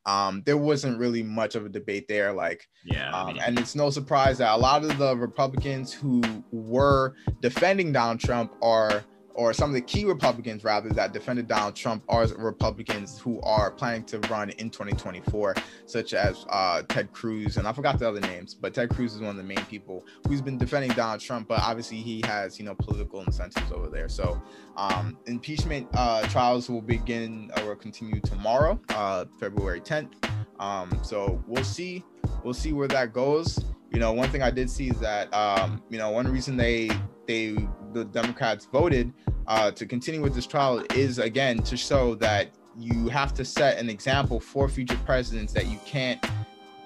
Um, 0.04 0.42
there 0.44 0.58
wasn't 0.58 0.98
really 0.98 1.22
much 1.22 1.54
of 1.54 1.64
a 1.64 1.68
debate 1.68 2.08
there, 2.08 2.32
like, 2.32 2.66
yeah, 2.84 3.10
um, 3.10 3.38
and 3.40 3.58
it's 3.58 3.74
no 3.74 3.88
surprise 3.88 4.38
that 4.38 4.54
a 4.54 4.56
lot 4.56 4.84
of 4.84 4.98
the 4.98 5.16
Republicans 5.16 5.92
who 5.92 6.22
were 6.52 7.14
defending 7.40 7.92
Donald 7.92 8.20
Trump 8.20 8.54
are 8.60 9.02
or 9.34 9.52
some 9.52 9.70
of 9.70 9.74
the 9.74 9.80
key 9.80 10.04
Republicans 10.04 10.64
rather 10.64 10.88
that 10.90 11.12
defended 11.12 11.46
Donald 11.46 11.76
Trump 11.76 12.02
are 12.08 12.26
Republicans 12.36 13.18
who 13.18 13.40
are 13.42 13.70
planning 13.70 14.04
to 14.04 14.18
run 14.28 14.50
in 14.50 14.70
2024, 14.70 15.54
such 15.86 16.14
as 16.14 16.44
uh, 16.50 16.82
Ted 16.88 17.12
Cruz 17.12 17.56
and 17.56 17.66
I 17.66 17.72
forgot 17.72 17.98
the 17.98 18.08
other 18.08 18.20
names, 18.20 18.54
but 18.54 18.74
Ted 18.74 18.90
Cruz 18.90 19.14
is 19.14 19.20
one 19.20 19.30
of 19.30 19.36
the 19.36 19.42
main 19.42 19.64
people 19.66 20.04
who's 20.26 20.40
been 20.40 20.58
defending 20.58 20.90
Donald 20.92 21.20
Trump, 21.20 21.48
but 21.48 21.60
obviously 21.60 21.98
he 21.98 22.22
has 22.26 22.58
you 22.58 22.64
know 22.64 22.74
political 22.74 23.20
incentives 23.22 23.70
over 23.72 23.88
there. 23.88 24.08
So 24.08 24.42
um, 24.76 25.16
impeachment 25.26 25.88
uh, 25.94 26.26
trials 26.28 26.68
will 26.68 26.82
begin 26.82 27.50
or 27.64 27.76
continue 27.76 28.20
tomorrow, 28.20 28.80
uh, 28.90 29.26
February 29.38 29.80
10th. 29.80 30.12
Um, 30.58 30.98
so 31.02 31.42
we'll 31.46 31.64
see, 31.64 32.04
we'll 32.42 32.54
see 32.54 32.72
where 32.72 32.88
that 32.88 33.12
goes. 33.12 33.58
You 33.98 34.04
know, 34.04 34.12
one 34.12 34.30
thing 34.30 34.42
I 34.42 34.52
did 34.52 34.70
see 34.70 34.90
is 34.90 35.00
that 35.00 35.34
um, 35.34 35.82
you 35.90 35.98
know 35.98 36.12
one 36.12 36.28
reason 36.28 36.56
they 36.56 36.88
they 37.26 37.56
the 37.92 38.04
Democrats 38.04 38.64
voted 38.72 39.12
uh, 39.48 39.72
to 39.72 39.86
continue 39.86 40.22
with 40.22 40.36
this 40.36 40.46
trial 40.46 40.84
is 40.94 41.18
again 41.18 41.64
to 41.64 41.76
show 41.76 42.14
that 42.14 42.52
you 42.78 43.08
have 43.08 43.34
to 43.34 43.44
set 43.44 43.76
an 43.76 43.90
example 43.90 44.38
for 44.38 44.68
future 44.68 44.96
presidents 45.04 45.52
that 45.52 45.66
you 45.66 45.80
can't 45.84 46.24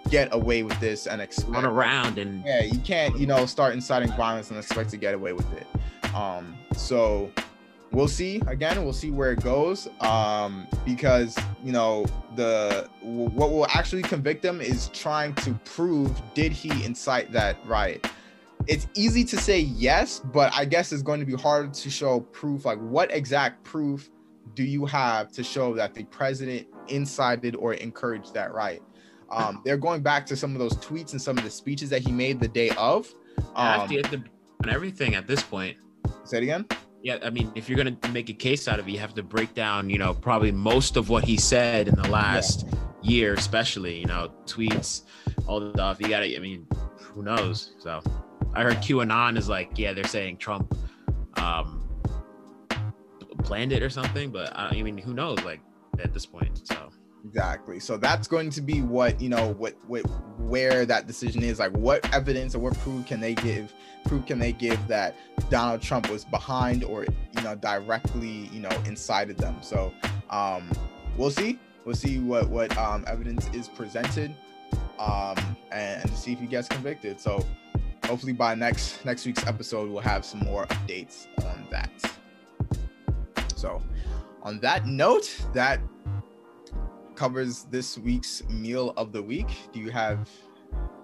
get 0.09 0.33
away 0.33 0.62
with 0.62 0.81
this 0.81 1.07
and 1.07 1.20
expect. 1.20 1.53
Run 1.53 1.66
around 1.66 2.16
and 2.16 2.42
yeah 2.46 2.62
you 2.62 2.79
can't 2.79 3.14
you 3.18 3.27
know 3.27 3.44
start 3.44 3.75
inciting 3.75 4.11
violence 4.12 4.48
and 4.48 4.59
expect 4.59 4.88
to 4.88 4.96
get 4.96 5.12
away 5.12 5.35
with 5.35 5.53
it. 5.53 5.66
Um 6.14 6.57
so 6.75 7.31
we'll 7.92 8.09
see 8.09 8.40
again 8.46 8.83
we'll 8.85 8.92
see 8.92 9.11
where 9.11 9.33
it 9.33 9.42
goes 9.42 9.88
um 10.00 10.66
because 10.85 11.37
you 11.62 11.72
know 11.72 12.07
the 12.37 12.88
what 13.02 13.50
will 13.50 13.66
actually 13.66 14.02
convict 14.02 14.44
him 14.44 14.61
is 14.61 14.88
trying 14.88 15.35
to 15.35 15.52
prove 15.64 16.11
did 16.35 16.52
he 16.52 16.85
incite 16.85 17.31
that 17.33 17.57
riot 17.66 18.07
it's 18.66 18.87
easy 18.94 19.24
to 19.24 19.37
say 19.37 19.61
yes, 19.61 20.20
but 20.20 20.52
I 20.55 20.64
guess 20.64 20.92
it's 20.92 21.02
going 21.02 21.20
to 21.20 21.26
be 21.26 21.35
hard 21.35 21.74
to 21.74 21.90
show 21.90 22.20
proof. 22.20 22.64
Like, 22.64 22.78
what 22.78 23.12
exact 23.12 23.64
proof 23.64 24.11
do 24.55 24.62
you 24.62 24.87
have 24.87 25.33
to 25.33 25.42
show 25.42 25.74
that 25.74 25.94
the 25.94 26.05
president 26.05 26.66
incited 26.88 27.57
or 27.57 27.74
encouraged 27.74 28.35
that 28.35 28.52
right? 28.52 28.83
Um, 29.31 29.62
they're 29.64 29.78
going 29.78 30.02
back 30.02 30.26
to 30.26 30.37
some 30.37 30.52
of 30.52 30.59
those 30.59 30.74
tweets 30.74 31.12
and 31.12 31.22
some 31.22 31.38
of 31.38 31.44
the 31.44 31.50
speeches 31.50 31.88
that 31.90 32.02
he 32.02 32.12
made 32.12 32.38
the 32.38 32.48
day 32.48 32.70
of. 32.70 33.12
Um, 33.55 33.90
you 33.90 33.98
have 33.98 34.11
to 34.11 34.22
on 34.62 34.70
everything 34.70 35.14
at 35.14 35.26
this 35.26 35.42
point. 35.42 35.76
Say 36.24 36.38
it 36.38 36.42
again. 36.44 36.66
Yeah, 37.02 37.18
I 37.22 37.30
mean, 37.30 37.50
if 37.56 37.68
you're 37.68 37.76
gonna 37.76 37.96
make 38.12 38.28
a 38.30 38.32
case 38.32 38.68
out 38.68 38.78
of 38.78 38.86
it, 38.86 38.92
you 38.92 39.00
have 39.00 39.14
to 39.14 39.22
break 39.24 39.54
down, 39.54 39.90
you 39.90 39.98
know, 39.98 40.14
probably 40.14 40.52
most 40.52 40.96
of 40.96 41.08
what 41.08 41.24
he 41.24 41.36
said 41.36 41.88
in 41.88 41.96
the 41.96 42.08
last 42.08 42.64
yeah. 42.64 42.78
year, 43.02 43.34
especially, 43.34 43.98
you 43.98 44.06
know, 44.06 44.30
tweets, 44.46 45.02
all 45.46 45.58
the 45.58 45.72
stuff. 45.72 46.00
You 46.00 46.08
gotta, 46.08 46.36
I 46.36 46.38
mean, 46.38 46.66
who 46.98 47.22
knows? 47.22 47.74
So 47.78 48.00
I 48.54 48.62
heard 48.62 48.76
QAnon 48.76 49.36
is 49.36 49.48
like, 49.48 49.76
yeah, 49.76 49.92
they're 49.92 50.04
saying 50.04 50.36
Trump 50.36 50.76
um, 51.34 51.88
planned 53.42 53.72
it 53.72 53.82
or 53.82 53.90
something, 53.90 54.30
but 54.30 54.56
I, 54.56 54.68
I 54.68 54.82
mean, 54.82 54.96
who 54.96 55.12
knows? 55.12 55.42
Like 55.44 55.60
at 55.98 56.14
this 56.14 56.24
point, 56.24 56.66
so 56.68 56.90
exactly. 57.24 57.80
So 57.80 57.96
that's 57.96 58.28
going 58.28 58.50
to 58.50 58.61
be 58.61 58.82
what 58.82 59.20
you 59.20 59.28
know, 59.28 59.52
what 59.54 59.74
what 59.87 60.02
where 60.38 60.87
that 60.87 61.06
decision 61.06 61.42
is. 61.42 61.58
Like, 61.58 61.72
what 61.72 62.12
evidence 62.14 62.54
or 62.54 62.61
what 62.61 62.78
proof 62.78 63.06
can 63.06 63.20
they 63.20 63.35
give? 63.35 63.72
Proof 64.04 64.26
can 64.26 64.38
they 64.38 64.52
give 64.52 64.87
that 64.88 65.16
Donald 65.50 65.80
Trump 65.82 66.11
was 66.11 66.24
behind 66.24 66.85
or 66.85 67.04
you 67.04 67.42
know 67.42 67.54
directly 67.54 68.48
you 68.52 68.61
know 68.61 68.70
incited 68.87 69.38
them? 69.38 69.56
So 69.62 69.92
um, 70.30 70.68
we'll 71.16 71.30
see. 71.30 71.58
We'll 71.85 71.96
see 71.96 72.18
what 72.18 72.48
what 72.48 72.76
um, 72.76 73.04
evidence 73.06 73.48
is 73.52 73.68
presented 73.68 74.35
um, 74.98 75.37
and, 75.70 76.02
and 76.02 76.11
to 76.11 76.16
see 76.16 76.32
if 76.32 76.40
he 76.40 76.46
gets 76.46 76.68
convicted. 76.68 77.20
So 77.20 77.44
hopefully 78.04 78.32
by 78.32 78.54
next 78.54 79.04
next 79.04 79.24
week's 79.26 79.46
episode 79.46 79.90
we'll 79.90 80.02
have 80.02 80.24
some 80.24 80.40
more 80.40 80.66
updates 80.66 81.26
on 81.44 81.66
that 81.70 81.90
so 83.56 83.82
on 84.42 84.58
that 84.61 84.87
note 84.87 85.35
that 85.54 85.80
covers 87.22 87.66
this 87.70 87.96
week's 87.98 88.42
meal 88.48 88.92
of 88.96 89.12
the 89.12 89.22
week 89.22 89.46
do 89.72 89.78
you 89.78 89.90
have 89.90 90.28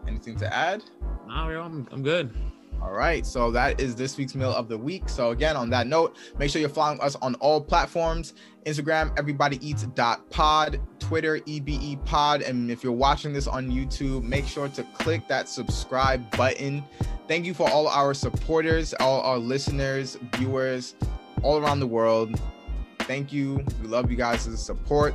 anything 0.08 0.36
to 0.36 0.52
add 0.52 0.82
no 1.28 1.34
I'm, 1.34 1.86
I'm 1.92 2.02
good 2.02 2.34
all 2.80 2.92
right, 2.92 3.26
so 3.26 3.50
that 3.50 3.80
is 3.80 3.96
this 3.96 4.16
week's 4.16 4.36
meal 4.36 4.52
of 4.52 4.68
the 4.68 4.78
week. 4.78 5.08
So 5.08 5.30
again, 5.32 5.56
on 5.56 5.68
that 5.70 5.88
note, 5.88 6.16
make 6.38 6.48
sure 6.48 6.60
you're 6.60 6.68
following 6.68 7.00
us 7.00 7.16
on 7.16 7.34
all 7.36 7.60
platforms: 7.60 8.34
Instagram, 8.66 9.12
everybody 9.18 9.58
eats 9.66 9.84
pod, 10.30 10.80
Twitter, 11.00 11.40
EBE 11.40 12.04
pod, 12.04 12.42
and 12.42 12.70
if 12.70 12.84
you're 12.84 12.92
watching 12.92 13.32
this 13.32 13.48
on 13.48 13.68
YouTube, 13.68 14.22
make 14.22 14.46
sure 14.46 14.68
to 14.68 14.84
click 14.94 15.26
that 15.26 15.48
subscribe 15.48 16.30
button. 16.36 16.84
Thank 17.26 17.46
you 17.46 17.52
for 17.52 17.68
all 17.68 17.88
our 17.88 18.14
supporters, 18.14 18.94
all 19.00 19.22
our 19.22 19.38
listeners, 19.38 20.16
viewers, 20.34 20.94
all 21.42 21.58
around 21.58 21.80
the 21.80 21.86
world. 21.86 22.40
Thank 23.00 23.32
you. 23.32 23.64
We 23.82 23.88
love 23.88 24.08
you 24.08 24.16
guys' 24.16 24.44
for 24.44 24.50
the 24.50 24.56
support, 24.56 25.14